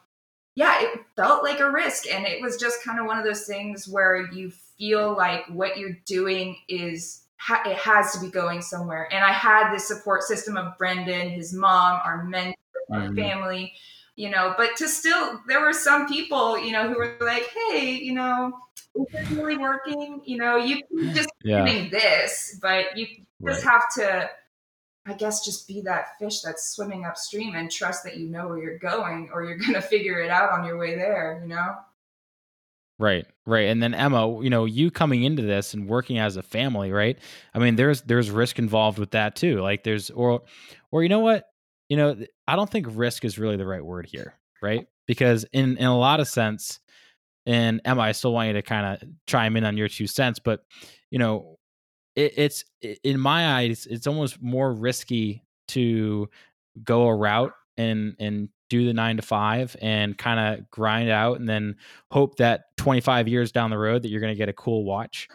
[0.58, 3.46] yeah it felt like a risk and it was just kind of one of those
[3.46, 7.22] things where you feel like what you're doing is
[7.66, 11.54] it has to be going somewhere and i had this support system of brendan his
[11.54, 12.56] mom our mentor
[12.92, 13.16] our Mhm.
[13.16, 13.74] family
[14.16, 17.92] you know but to still there were some people you know who were like hey
[17.92, 18.58] you know
[18.96, 21.66] is this really working you know you can just Yeah.
[21.66, 23.06] doing this but you
[23.46, 23.72] just Right.
[23.72, 24.30] have to
[25.08, 28.60] i guess just be that fish that's swimming upstream and trust that you know where
[28.60, 31.76] you're going or you're gonna figure it out on your way there you know
[33.00, 33.68] Right, right.
[33.68, 37.18] And then Emma, you know, you coming into this and working as a family, right?
[37.54, 39.62] I mean, there's there's risk involved with that too.
[39.62, 40.42] Like there's or
[40.92, 41.46] or you know what?
[41.90, 44.34] You know, I don't think risk is really the right word here,
[44.64, 44.88] right?
[45.06, 46.80] Because in in a lot of sense,
[47.46, 50.40] and Emma, I still want you to kind of chime in on your two cents,
[50.40, 50.64] but
[51.12, 51.57] you know,
[52.18, 52.66] it, it's
[53.04, 56.30] in my eyes, it's almost more risky to
[56.84, 61.40] go a route and and do the nine to five and kind of grind out
[61.40, 61.78] and then
[62.12, 65.30] hope that 25 years down the road that you're going to get a cool watch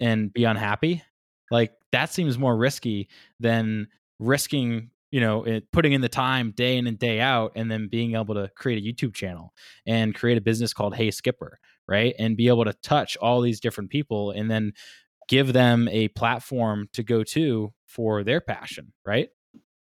[0.00, 1.02] and be unhappy.
[1.50, 3.08] Like that seems more risky
[3.40, 3.88] than
[4.18, 7.88] risking you know it, putting in the time day in and day out and then
[7.88, 9.52] being able to create a youtube channel
[9.86, 12.14] and create a business called hey skipper right?
[12.18, 14.72] And be able to touch all these different people and then
[15.28, 19.28] give them a platform to go to for their passion right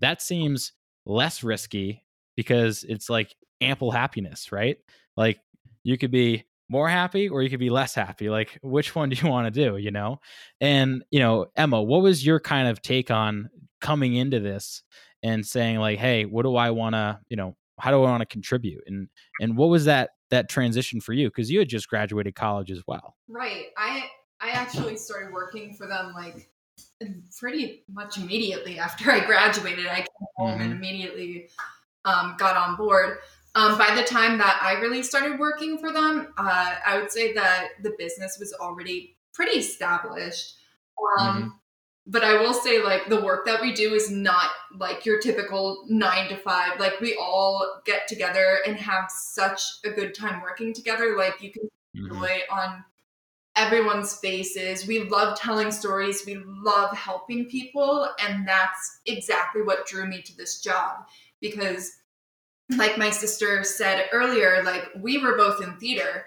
[0.00, 0.72] that seems
[1.06, 2.04] less risky
[2.36, 4.76] because it's like ample happiness, right?
[5.16, 5.40] Like
[5.82, 8.28] you could be more happy or you could be less happy.
[8.28, 10.20] Like which one do you want to do, you know?
[10.60, 14.82] And, you know, Emma, what was your kind of take on coming into this
[15.22, 18.20] and saying like, "Hey, what do I want to, you know, how do I want
[18.20, 19.08] to contribute?" And
[19.40, 22.82] and what was that that transition for you because you had just graduated college as
[22.86, 23.16] well.
[23.28, 23.66] Right.
[23.76, 24.08] I
[24.40, 26.50] I actually started working for them like
[27.38, 29.86] pretty much immediately after I graduated.
[29.86, 31.48] I came home and immediately
[32.04, 33.18] um, got on board.
[33.54, 37.32] Um, by the time that I really started working for them, uh, I would say
[37.34, 40.56] that the business was already pretty established.
[41.20, 41.60] Um,
[42.10, 45.84] But I will say, like, the work that we do is not like your typical
[45.88, 46.80] nine to five.
[46.80, 51.16] Like, we all get together and have such a good time working together.
[51.18, 52.08] Like, you can Mhm.
[52.08, 52.84] joy on
[53.58, 54.86] everyone's faces.
[54.86, 56.22] We love telling stories.
[56.24, 58.08] We love helping people.
[58.24, 61.06] And that's exactly what drew me to this job.
[61.40, 61.90] Because,
[62.76, 66.24] like my sister said earlier, like we were both in theater.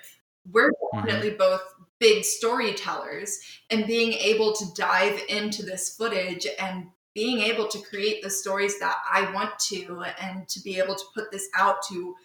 [0.52, 1.06] We're mm-hmm.
[1.06, 1.62] definitely both
[2.00, 3.40] big storytellers.
[3.70, 8.80] And being able to dive into this footage and being able to create the stories
[8.80, 12.16] that I want to and to be able to put this out to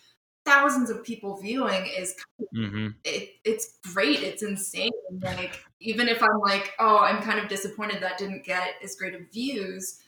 [0.47, 2.15] thousands of people viewing is
[2.55, 2.95] Mhm.
[3.05, 4.23] it, it's great.
[4.23, 4.93] It's insane.
[5.21, 9.15] Like even if I'm like, oh, I'm kind of disappointed that didn't get as great
[9.15, 10.01] of views.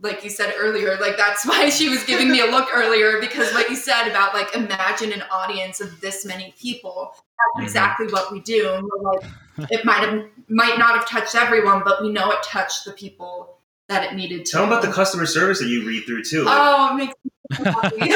[0.00, 3.52] Like you said earlier, like that's why she was giving me a look earlier because
[3.52, 7.14] what you said about like imagine an audience of this many people.
[7.14, 7.64] That's Mhm.
[7.64, 8.88] exactly what we do.
[9.02, 9.30] Like,
[9.70, 13.57] it might have might not have touched everyone, but we know it touched the people
[13.88, 14.52] that it needed to.
[14.52, 16.44] Tell them about the customer service that you read through too.
[16.44, 18.12] Like, Oh, it makes me so happy.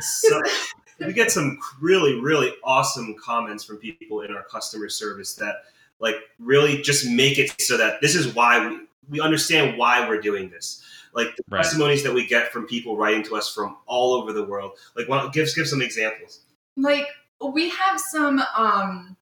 [0.00, 0.42] so,
[1.00, 5.56] we get some really really awesome comments from people in our customer service that
[6.00, 10.20] like really just make it so that this is why we, we understand why we're
[10.20, 10.82] doing this
[11.14, 11.62] like the Right.
[11.62, 15.08] testimonies that we get from people writing to us from all over the world like
[15.08, 16.40] well, give give some examples
[16.76, 17.06] like
[17.40, 19.16] we have some um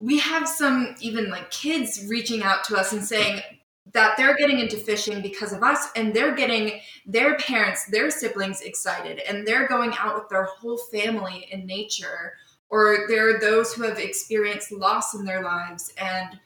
[0.00, 3.42] we have some even like kids reaching out to us and saying
[3.92, 8.60] that they're getting into fishing because of us and they're getting their parents their siblings
[8.60, 12.34] excited and they're going out with their whole family in nature
[12.70, 16.38] or there are those who have experienced loss in their lives and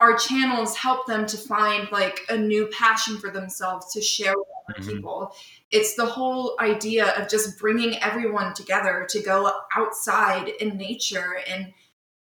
[0.00, 4.48] our channels help them to find like a new passion for themselves to share with
[4.68, 4.96] other Mhm.
[4.96, 5.34] people
[5.70, 11.72] it's the whole idea of just bringing everyone together to go outside in nature and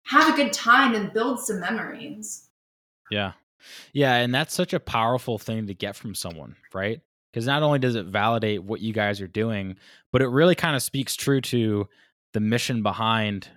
[0.04, 2.48] have a good time and build some memories.
[3.10, 3.32] Yeah.
[3.92, 4.14] Yeah.
[4.16, 7.00] And that's such a powerful thing to get from someone, right?
[7.32, 9.76] Because not only does it validate what you guys are doing,
[10.12, 11.88] but it really kind of speaks true to
[12.32, 13.48] the mission behind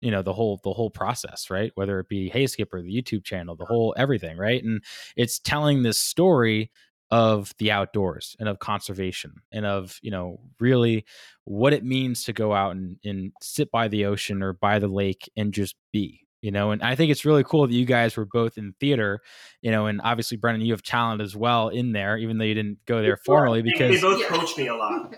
[0.00, 3.24] you know the whole the whole process right whether it be hey skipper the youtube
[3.24, 4.82] channel the whole everything right and
[5.16, 6.70] it's telling this story
[7.10, 11.04] of the outdoors and of conservation and of you know really
[11.44, 14.88] what it means to go out and, and sit by the ocean or by the
[14.88, 18.16] lake and just be you know and i think it's really cool that you guys
[18.16, 19.20] were both in theater
[19.62, 22.54] you know and obviously brendan you have talent as well in there even though you
[22.54, 24.26] didn't go there formally because they both Yeah.
[24.28, 25.14] coach me a lot.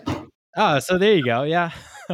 [0.55, 1.71] oh so there you go yeah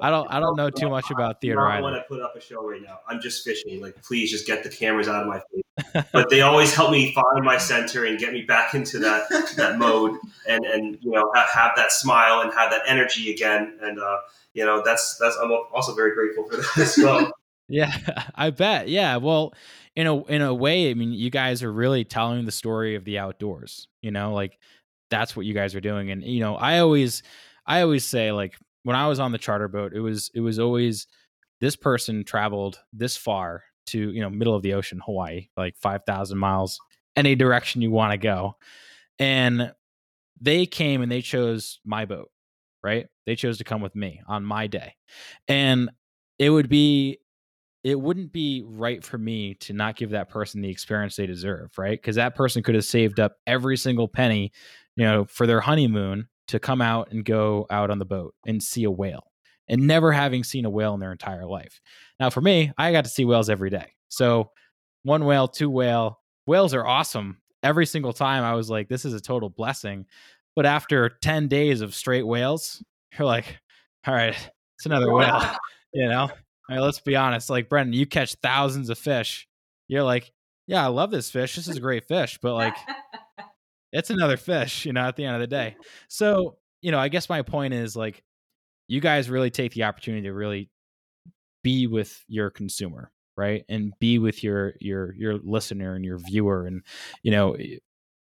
[0.00, 2.40] i don't i don't know too much about theater i want to put up a
[2.40, 3.00] show right now.
[3.06, 3.82] I'm just fishing.
[3.82, 6.04] Like, please just get the cameras out of my face.
[6.12, 9.78] but they always help me find my center and get me back into that that
[9.78, 10.18] mode
[10.48, 13.78] and and you know have, have that smile and have that energy again.
[13.82, 14.18] And uh,
[14.54, 17.30] you know that's that's I'm also very grateful for that as well.
[17.68, 17.92] Yeah,
[18.34, 18.88] I bet.
[18.88, 19.16] Yeah.
[19.16, 19.54] Well,
[19.96, 23.04] in a in a way, I mean, you guys are really telling the story of
[23.04, 23.88] the outdoors.
[24.02, 24.58] You know, like
[25.10, 26.10] that's what you guys are doing.
[26.10, 27.22] And you know, I always
[27.66, 28.54] I always say like
[28.84, 31.06] when I was on the charter boat, it was it was always
[31.60, 36.38] this person traveled this far to, you know, middle of the ocean, Hawaii, like 5,000
[36.38, 36.78] miles
[37.16, 38.56] any direction you want to go.
[39.18, 39.72] And
[40.40, 42.30] they came and they chose my boat,
[42.82, 43.06] right?
[43.26, 44.94] They chose to come with me on my day.
[45.48, 45.90] And
[46.38, 47.18] it would be
[47.84, 51.70] it wouldn't be right for me to not give that person the experience they deserve,
[51.78, 52.00] right?
[52.00, 54.52] Because that person could have saved up every single penny,
[54.96, 58.62] you know, for their honeymoon to come out and go out on the boat and
[58.62, 59.24] see a whale
[59.68, 61.80] and never having seen a whale in their entire life.
[62.18, 63.92] Now, for me, I got to see whales every day.
[64.08, 64.50] So,
[65.02, 67.38] one whale, two whale, whales are awesome.
[67.62, 70.06] Every single time I was like, this is a total blessing.
[70.56, 72.82] But after 10 days of straight whales,
[73.16, 73.58] you're like,
[74.06, 74.36] all right,
[74.76, 75.56] it's another whale,
[75.92, 76.30] you know?
[76.68, 77.50] I mean, let's be honest.
[77.50, 79.48] Like Brendan, you catch thousands of fish.
[79.88, 80.32] You're like,
[80.66, 81.56] yeah, I love this fish.
[81.56, 82.76] This is a great fish, but like,
[83.92, 85.76] it's another fish, you know, at the end of the day.
[86.08, 88.22] So, you know, I guess my point is like,
[88.86, 90.70] you guys really take the opportunity to really
[91.62, 93.64] be with your consumer, right?
[93.68, 96.82] And be with your your your listener and your viewer, and
[97.22, 97.56] you know,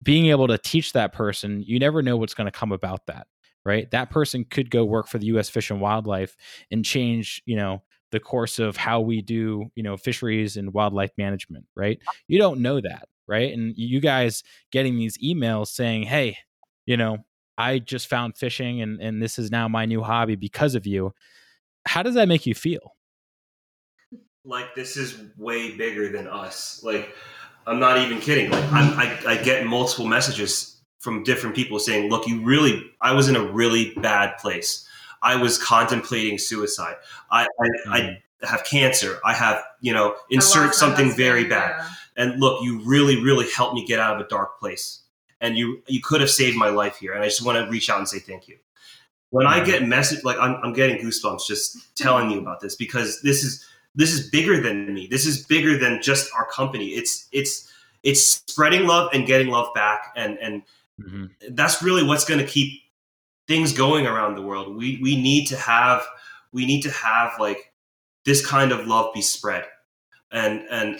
[0.03, 1.63] being able to teach that person.
[1.65, 3.27] You never know what's going to come about that,
[3.65, 3.89] right?
[3.91, 5.49] That person could go work for the U.S.
[5.49, 6.35] Fish and Wildlife
[6.71, 7.81] and change, you know,
[8.11, 11.99] the course of how we do, you know, fisheries and wildlife management, right?
[12.27, 13.53] You don't know that, right?
[13.53, 16.37] And you guys getting these emails saying, "Hey,
[16.85, 17.19] you know,
[17.57, 21.13] I just found fishing and and this is now my new hobby because of you."
[21.85, 22.95] How does that make you feel?
[24.45, 26.81] like this is way bigger than us.
[26.83, 27.13] Like
[27.67, 28.49] I'm not even kidding.
[28.49, 33.13] Like I'm, I, I get multiple messages from different people saying, "Look, you really, I
[33.13, 34.87] was in a really bad place.
[35.21, 36.95] I was contemplating suicide.
[37.31, 37.67] I, I,
[38.41, 39.19] I have cancer.
[39.25, 41.75] I have, you know, insert something very bad.
[41.77, 41.89] yeah.
[42.17, 45.01] And look, you really, really helped me get out of a dark place.
[45.41, 47.13] And you, you could have saved my life here.
[47.13, 48.57] And I just want to reach out and say thank you.
[49.31, 53.21] When I get message, like I'm, I'm getting goosebumps just telling you about this because
[53.21, 53.63] this is
[53.95, 55.05] this is bigger than me.
[55.07, 56.87] This is bigger than just our company.
[56.89, 57.71] It's it's
[58.03, 60.63] it's spreading love and getting love back, and and
[60.99, 61.29] Mhm.
[61.51, 62.81] that's really what's going to keep
[63.49, 64.77] things going around the world.
[64.77, 66.05] We we need to have
[66.53, 67.73] we need to have like
[68.23, 69.65] this kind of love be spread,
[70.31, 70.99] and and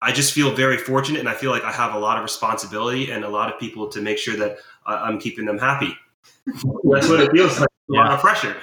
[0.00, 3.10] I just feel very fortunate, and I feel like I have a lot of responsibility
[3.10, 5.96] and a lot of people to make sure that I, I'm keeping them happy.
[6.46, 7.68] that's what it feels like.
[7.90, 8.54] A lot of pressure.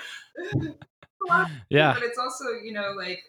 [1.69, 1.93] Yeah.
[1.93, 3.19] But it's also, you know, like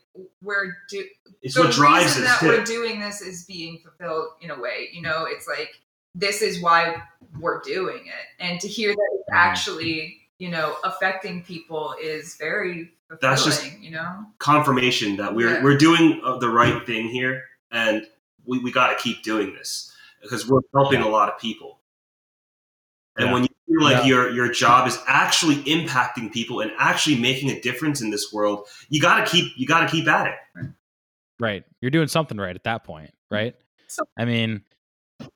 [0.42, 1.02] we're do
[1.42, 4.60] It's the what drives reason us that we're doing this is being fulfilled in a
[4.60, 4.90] way.
[4.92, 5.80] You know, it's like
[6.16, 7.02] this is why
[7.38, 9.36] we're doing it, and to hear that it's Mhm.
[9.36, 13.20] actually, you know, affecting people is very fulfilling.
[13.20, 14.26] That's just- you know.
[14.38, 15.62] confirmation that we're Yeah.
[15.62, 18.06] we're doing uh, the right thing here, and
[18.44, 21.80] we, we got to keep doing this because we're helping a lot of people.
[23.16, 23.32] And Yeah.
[23.32, 24.06] when you feel like Yeah.
[24.06, 28.66] your your job is actually impacting people and actually making a difference in this world,
[28.88, 30.66] you got to keep you got to keep at it.
[31.38, 31.64] Right.
[31.82, 33.54] You're doing something right at that point, right?
[33.88, 34.64] So- I mean,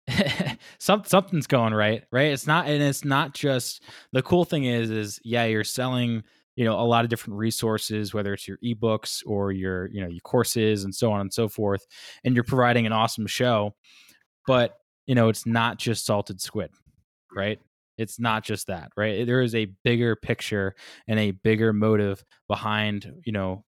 [0.78, 2.32] some something's going right, right?
[2.32, 6.22] It's not, and it's not just the cool thing is, is yeah, you're selling,
[6.56, 10.08] you know, a lot of different resources, whether it's your ebooks or your, you know,
[10.08, 11.86] your courses and so on and so forth,
[12.24, 13.74] and you're providing an awesome show.
[14.46, 14.76] But
[15.06, 16.70] you know, it's not just salted squid,
[17.34, 17.58] right?
[17.98, 19.26] It's not just that, right?
[19.26, 20.74] There is a bigger picture
[21.08, 23.64] and a bigger motive behind, you know,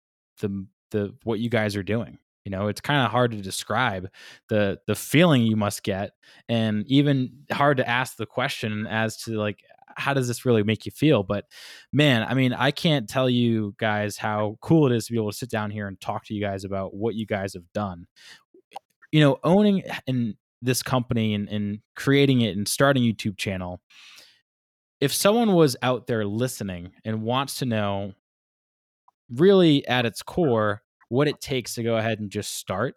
[0.40, 4.08] the the what you guys are doing you know it's kind of hard to describe
[4.48, 6.12] the the feeling you must get
[6.48, 9.62] and even hard to ask the question as to like
[9.98, 11.22] how does this really make you feel?
[11.22, 11.46] But
[11.92, 15.30] man i mean i can't tell you guys how cool it is to be able
[15.30, 18.06] to sit down here and talk to you guys about what you guys have done.
[19.12, 23.80] You know owning in this company and, and creating it and starting youtube channel
[25.00, 28.14] if someone was out there listening and wants to know
[29.30, 32.94] really at its core what it takes to go ahead and just start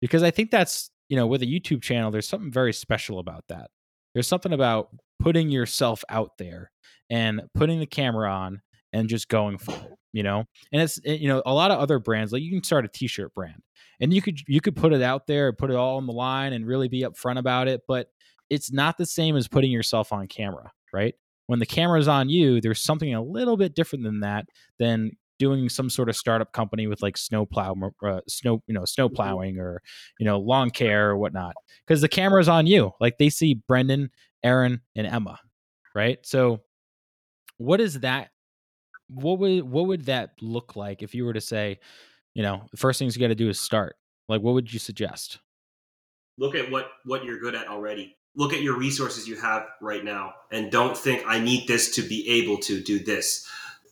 [0.00, 3.44] because i think that's you know, with a YouTube channel, there's something very special about
[3.48, 3.70] that.
[4.14, 4.88] There's something about
[5.18, 6.70] putting yourself out there
[7.10, 8.60] and putting the camera on
[8.92, 10.44] and just going for it, you know?
[10.72, 12.88] And it's eh, you know, a lot of other brands like you can start a
[12.88, 13.62] t-shirt brand
[14.00, 16.52] and you could you could put it out there, put it all on the line
[16.52, 18.08] and really be upfront about it, but
[18.50, 21.14] it's not the same as putting yourself on camera, right?
[21.46, 24.46] When the camera's on you, there's something a little bit different than that
[24.78, 27.74] than doing some sort of startup company with like snow plow
[28.04, 29.16] uh, snow you know snow Mm-hmm.
[29.16, 29.80] plowing or
[30.18, 31.54] you know lawn care or whatnot
[31.86, 32.92] because the camera's on you.
[33.00, 34.10] Like they see brendan
[34.42, 35.38] aaron and emma
[35.94, 36.18] right?
[36.24, 36.60] So
[37.56, 38.30] what is that
[39.08, 41.80] what would what would that look like if you were to say
[42.34, 43.96] you know the first things you got to do is start?
[44.28, 45.38] Like what would you suggest?
[46.36, 48.16] Look at what what you're good at already.
[48.36, 52.02] Look at your resources you have right now and don't think i need this to
[52.02, 53.44] be able to do this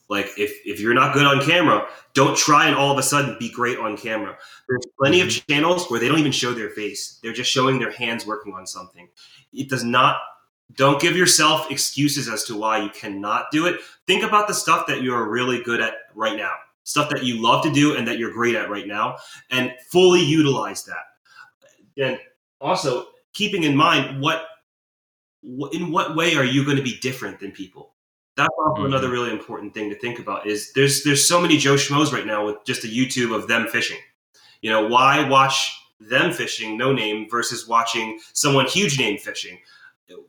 [0.08, 3.36] like if if you're not good on camera don't try and all of a sudden
[3.38, 4.36] be great on camera.
[4.68, 5.52] There's plenty of mm-hmm.
[5.52, 7.18] channels where they don't even show their face.
[7.22, 9.08] They're just showing their hands working on something.
[9.52, 10.18] It does not
[10.74, 13.80] don't give yourself excuses as to why you cannot do it.
[14.06, 16.52] Think about the stuff that you're really good at right now
[16.86, 19.16] stuff that you love to do and that you're great at right now
[19.50, 21.04] and fully utilize that.
[21.98, 22.18] And
[22.60, 24.46] also keeping in mind what
[25.72, 27.95] in what way are you going to be different than people
[28.36, 28.86] that's also Mhm.
[28.86, 32.26] another really important thing to think about is there's there's so many joe schmoes right
[32.26, 33.98] now with just a youtube of them fishing
[34.62, 39.58] you know why watch them fishing no name versus watching someone huge name fishing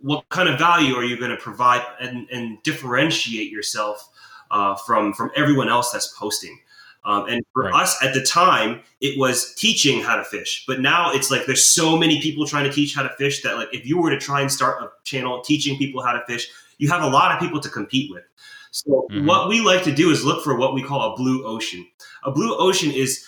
[0.02, 4.10] what kind of value are you going to provide and, and differentiate yourself
[4.50, 6.58] uh, from from everyone else that's posting
[7.04, 7.82] um, and for Right.
[7.84, 11.66] us at the time it was teaching how to fish but now it's like there's
[11.66, 14.18] so many people trying to teach how to fish that like if you were to
[14.18, 16.48] try and start a channel teaching people how to fish
[16.78, 18.24] you have a lot of people to compete with.
[18.72, 19.26] So Mhm.
[19.26, 21.86] what we like to do is look for what we call a blue ocean.
[22.24, 23.26] A blue ocean is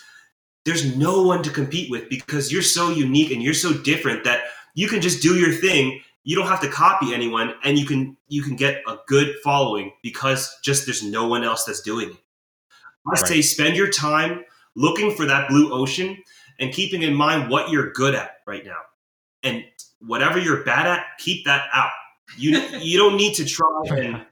[0.64, 4.44] there's no one to compete with because you're so unique and you're so different that
[4.74, 6.00] you can just do your thing.
[6.22, 9.92] You don't have to copy anyone and you can you can get a good following
[10.02, 12.16] because just there's no one else that's doing it.
[13.06, 13.26] I Right.
[13.26, 14.44] say spend your time
[14.76, 16.22] looking for that blue ocean
[16.60, 18.82] and keeping in mind what you're good at right now.
[19.42, 19.64] And
[20.00, 21.90] whatever you're bad at keep that out
[22.36, 23.66] you you don't need to try
[23.96, 24.24] and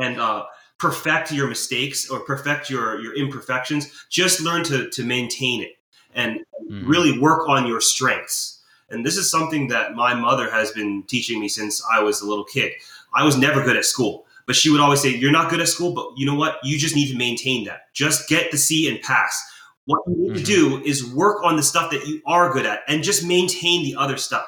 [0.00, 0.44] and uh,
[0.78, 3.90] perfect your mistakes or perfect your your imperfections.
[4.10, 5.76] Just learn to to maintain it
[6.14, 6.88] and Mhm.
[6.88, 8.60] really work on your strengths.
[8.88, 12.26] And this is something that my mother has been teaching me since i was a
[12.26, 12.72] little kid.
[13.14, 15.68] I was never good at school but she would always say you're not good at
[15.68, 16.58] school but you know what?
[16.62, 17.92] You just need to maintain that.
[17.92, 19.40] Just get the c and pass.
[19.86, 22.80] What you need to do is work on the stuff that you are good at
[22.88, 24.46] and just maintain the other stuff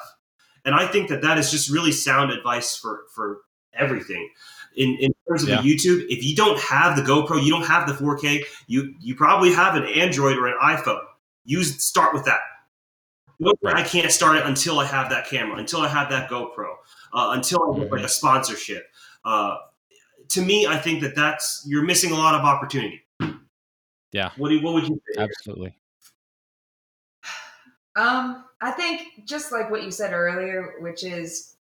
[0.65, 3.41] and i think that that is just really sound advice for for
[3.73, 4.29] everything.
[4.77, 5.61] In, in terms of Yeah.
[5.61, 9.15] the youtube if you don't have the gopro you don't have the 4k you you
[9.15, 11.01] probably have an android or an iphone.
[11.45, 12.39] Use start with that.
[13.39, 13.75] Nope, Right.
[13.75, 16.75] i can't start it until i have that camera until i have that gopro
[17.13, 18.83] uh, until i get like a sponsorship.
[19.23, 19.57] Uh,
[20.29, 23.01] to me i think that that's you're missing a lot of opportunity.
[24.13, 24.31] Yeah.
[24.37, 25.75] what do you, what would you say absolutely.
[27.97, 31.55] Um, I think just like what you said earlier, which is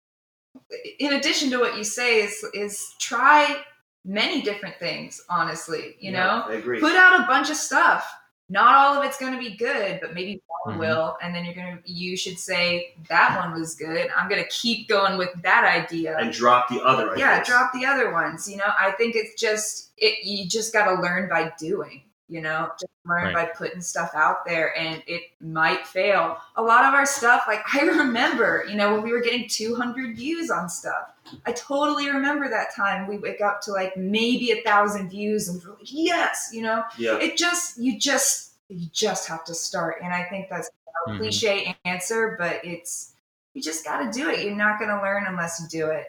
[0.98, 3.62] in addition to what you say is is try
[4.04, 6.44] many different things, honestly, you know?
[6.48, 8.10] i agree Put out a bunch of stuff.
[8.48, 10.80] Not all of it's going to be good, but maybe one Mhm.
[10.80, 14.10] will and then you're going to you should say that one was good.
[14.16, 17.86] I'm going to keep going with that idea and drop the other yeah drop the
[17.86, 21.50] other ones you know i think it's just it you just got to learn by
[21.58, 23.34] doing you know just learn Right.
[23.34, 27.60] by putting stuff out there and it might fail a lot of our stuff like
[27.74, 31.12] i remember you know when we were getting 200 views on stuff
[31.46, 35.62] i totally remember that time we wake up to like maybe a thousand views and
[35.62, 39.96] we're like yes you know yeah it just you just you just have to start
[40.02, 41.16] and i think that's a Mhm.
[41.18, 43.14] cliche answer but it's
[43.54, 46.06] you just got to do it you're not going to learn unless you do it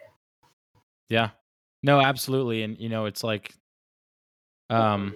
[1.10, 1.32] Yeah.
[1.84, 2.64] No, absolutely.
[2.64, 3.54] And you know, it's like
[4.70, 5.14] um,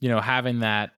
[0.00, 0.90] you know, having that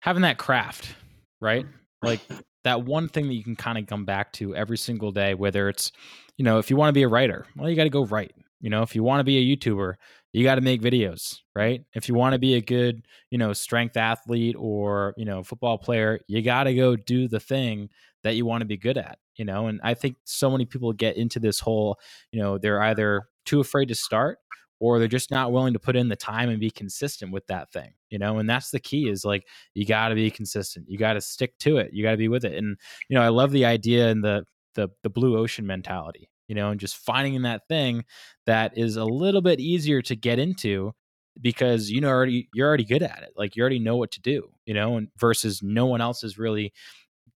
[0.00, 0.94] having that craft,
[1.40, 1.66] right?
[2.02, 2.20] Like
[2.64, 5.68] that one thing that you can kind of come back to every single day, whether
[5.68, 5.92] it's,
[6.36, 8.32] you know, if you want to be a writer, well, you got to go write.
[8.60, 9.94] You know, if you want to be a YouTuber,
[10.32, 11.82] you got to make videos, right?
[11.94, 15.78] If you want to be a good, you know, strength athlete or, you know, football
[15.78, 17.88] player, you got to go do the thing
[18.22, 19.66] that you want to be good at, you know?
[19.66, 21.98] And I think so many people get into this whole,
[22.32, 24.38] you know, they're either too afraid to start
[24.80, 27.70] or they're just not willing to put in the time and be consistent with that
[27.70, 28.38] thing, you know?
[28.38, 30.86] And that's the key is like, you got to be consistent.
[30.88, 31.92] You got to stick to it.
[31.92, 32.54] You got to be with it.
[32.54, 32.76] And,
[33.08, 36.70] you know, I love the idea and the, the, the blue ocean mentality, you know,
[36.70, 38.04] and just finding that thing
[38.46, 40.92] that is a little bit easier to get into
[41.40, 44.20] because you know already you're already good at it like you already know what to
[44.20, 46.72] do you know and versus no one else is really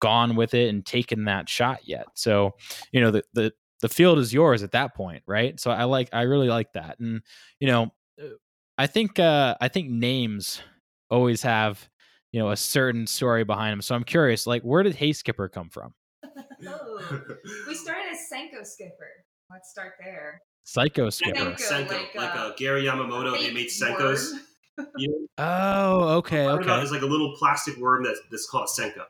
[0.00, 2.06] gone with it and taken that shot yet.
[2.14, 2.54] So,
[2.90, 5.58] you know, the the the field is yours at that point, right?
[5.58, 6.98] So I like I really like that.
[6.98, 7.22] And
[7.58, 8.26] you know, uh,
[8.78, 10.60] I think uh I think names
[11.10, 11.88] always have,
[12.32, 13.82] you know, a certain story behind them.
[13.82, 15.94] So I'm curious, like where did Hey Skipper come from?
[16.66, 17.20] Oh,
[17.66, 19.24] we started as Senko Skipper.
[19.50, 20.42] Let's start there.
[20.64, 21.52] Psycho Skipper.
[21.52, 24.32] Senko, Senko, like, like, uh, uh, Gary Yamamoto, they made Senkos.
[24.98, 26.82] You know, Oh, okay, what about okay.
[26.84, 29.04] is like a little plastic worm that's, that's called Senko.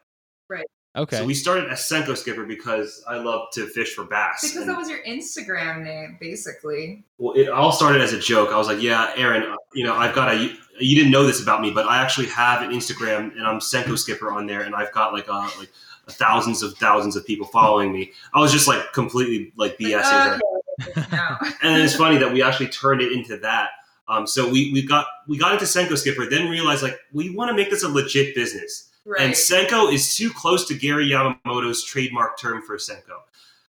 [0.96, 1.18] Okay.
[1.18, 4.42] So we started as Senko Skipper because I love to fish for bass.
[4.42, 7.04] Because and- that was your Instagram name, basically.
[7.18, 8.50] Well, it all started as a joke.
[8.50, 10.56] I was like, "Yeah, Aaron, uh, you know, I've got a.
[10.80, 13.98] You didn't know this about me, but I actually have an Instagram, and I'm Senko
[13.98, 15.70] Skipper on there, and I've got like a like
[16.08, 18.12] thousands of thousands of people following me.
[18.34, 20.40] I was just like completely like BSing her.
[20.88, 21.04] Okay.
[21.12, 21.36] No.
[21.62, 23.70] and it's funny that we actually turned it into that.
[24.08, 27.50] Um, so we we got we got into Senko Skipper, then realized like we want
[27.50, 28.89] to make this a legit business.
[29.06, 29.20] Right.
[29.22, 33.20] And Senko is too close to Gary Yamamoto's trademark term for Senko.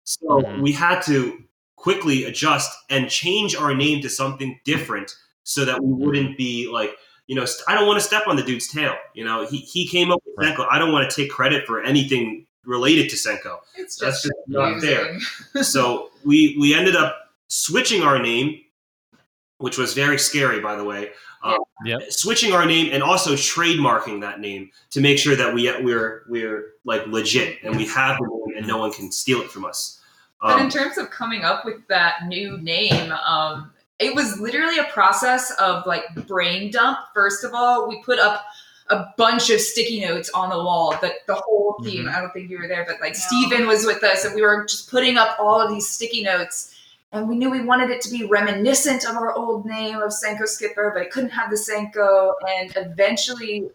[0.03, 0.61] So Mhm.
[0.61, 1.43] we had to
[1.75, 6.95] quickly adjust and change our name to something different so that we wouldn't be like,
[7.27, 8.95] you know, I don't want to step on the dude's tail.
[9.13, 10.55] You know, he, he came up with Right.
[10.55, 10.67] Senko.
[10.71, 13.59] I don't want to take credit for anything related to Senko.
[13.75, 15.19] it's that's just just not fair.
[15.63, 17.15] so we we ended up
[17.47, 18.59] switching our name,
[19.57, 21.11] which was very scary, by the way.
[21.45, 22.11] Uh, Yep.
[22.11, 26.73] Switching our name and also trademarking that name to make sure that we we're we're
[26.85, 29.99] like legit and we have the name and no one can steal it from us.
[30.41, 34.79] But in Um, terms of coming up with that new name, um, it was literally
[34.79, 36.97] a process of like brain dump.
[37.13, 38.45] First of all, we put up
[38.89, 40.97] a bunch of sticky notes on the wall.
[41.01, 42.15] The, the whole team, Mhm.
[42.15, 43.19] I don't think you were there, but like No.
[43.19, 46.74] Steven was with us, and we were just putting up all of these sticky notes.
[47.15, 50.47] And we knew we wanted it to be reminiscent of our old name of Senko
[50.47, 52.33] Skipper, but it couldn't have the Senko.
[52.57, 53.69] And eventually,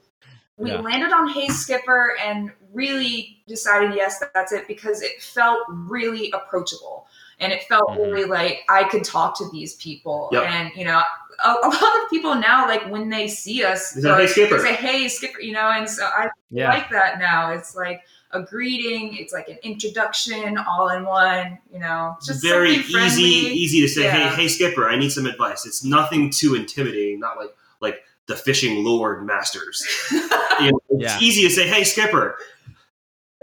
[0.59, 0.80] we Yeah.
[0.80, 7.07] landed on Hey Skipper and really decided yes, that's it because it felt really approachable
[7.41, 7.97] and it felt Mhm.
[8.12, 10.28] really like I could talk to these people.
[10.32, 10.45] Yep.
[10.45, 11.03] And you know,
[11.43, 14.62] a, a lot of people now, like when they see us, say, "Hey, Skipper." they
[14.64, 16.68] say Hey Skipper, you know, and so I Yeah.
[16.68, 17.53] like that now.
[17.53, 18.03] It's like
[18.33, 21.59] a greeting, it's like an introduction, all in one.
[21.72, 24.31] You know, it's just very easy easy to say, Yeah.
[24.31, 25.66] hey hey Skipper, I need some advice.
[25.66, 27.51] It's nothing too intimidating, not like
[27.81, 29.85] like the fishing lord masters.
[30.61, 31.26] You know, it's Yeah.
[31.26, 32.37] easy to say, hey Skipper.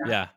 [0.06, 0.28] Yeah.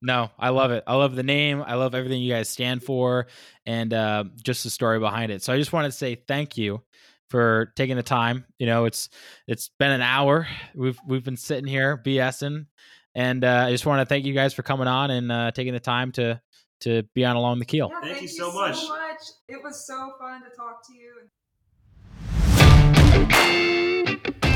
[0.00, 0.82] No, I love it.
[0.86, 1.62] I love the name.
[1.64, 3.26] I love everything you guys stand for
[3.66, 5.42] and uh, just the story behind it.
[5.42, 6.82] So I just wanted to say thank you
[7.30, 8.44] for taking the time.
[8.58, 9.10] You know, it's
[9.46, 10.48] it's been an hour.
[10.74, 12.66] We've we've been sitting here BSing,
[13.14, 15.72] and uh, I just want to thank you guys for coming on and uh, taking
[15.72, 16.40] the time to
[16.80, 17.88] to be on along the keel.
[17.90, 18.76] Yeah, Thank thank, you you so so much.
[18.88, 19.20] much.
[19.48, 21.12] It was so fun to talk to you.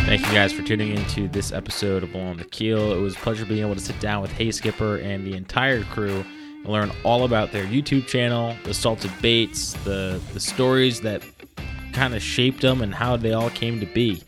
[0.07, 2.93] Thank you guys for tuning into this episode of Along the Keel.
[2.93, 5.83] It was a pleasure being able to sit down with Hey Skipper and the entire
[5.83, 6.25] crew
[6.65, 11.23] and learn all about their YouTube channel, the salted baits, the the stories that
[11.97, 14.23] kind of shaped them and how they all came to be.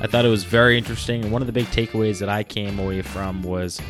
[0.00, 2.80] I thought it was very interesting, and one of the big takeaways that I came
[2.80, 3.80] away from was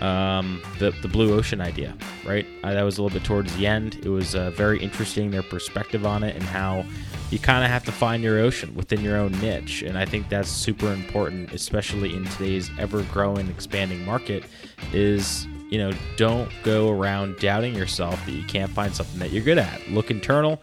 [0.00, 1.94] um, the the blue ocean idea.
[2.26, 4.00] Right, I, that was a little bit towards the end.
[4.02, 6.84] It was uh, very interesting their perspective on it and how
[7.30, 10.28] you kind of have to find your ocean within your own niche, and I think
[10.28, 14.44] that's super important, especially in today's ever-growing, expanding market.
[14.92, 19.44] Is you know, don't go around doubting yourself that you can't find something that you're
[19.44, 19.88] good at.
[19.88, 20.60] Look internal,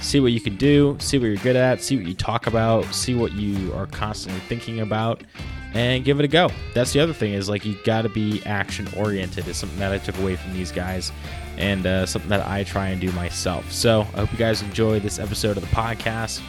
[0.00, 2.84] see what you can do, see what you're good at, see what you talk about,
[2.94, 5.22] see what you are constantly thinking about,
[5.74, 6.50] and give it a go.
[6.74, 9.46] That's the other thing is like you got to be action oriented.
[9.46, 11.12] Is something that I took away from these guys,
[11.56, 13.70] and uh, something that I try and do myself.
[13.70, 16.42] So I hope you guys enjoyed this episode of the podcast.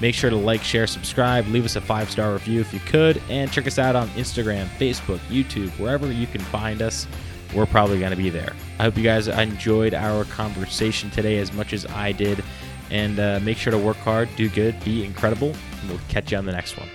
[0.00, 3.20] Make sure to like, share, subscribe, leave us a five star review if you could,
[3.28, 7.06] and check us out on Instagram, Facebook, YouTube, wherever you can find us.
[7.54, 8.54] We're probably going to be there.
[8.78, 12.44] I hope you guys enjoyed our conversation today as much as I did.
[12.90, 16.38] And uh, make sure to work hard, do good, be incredible, and we'll catch you
[16.38, 16.88] on the next one.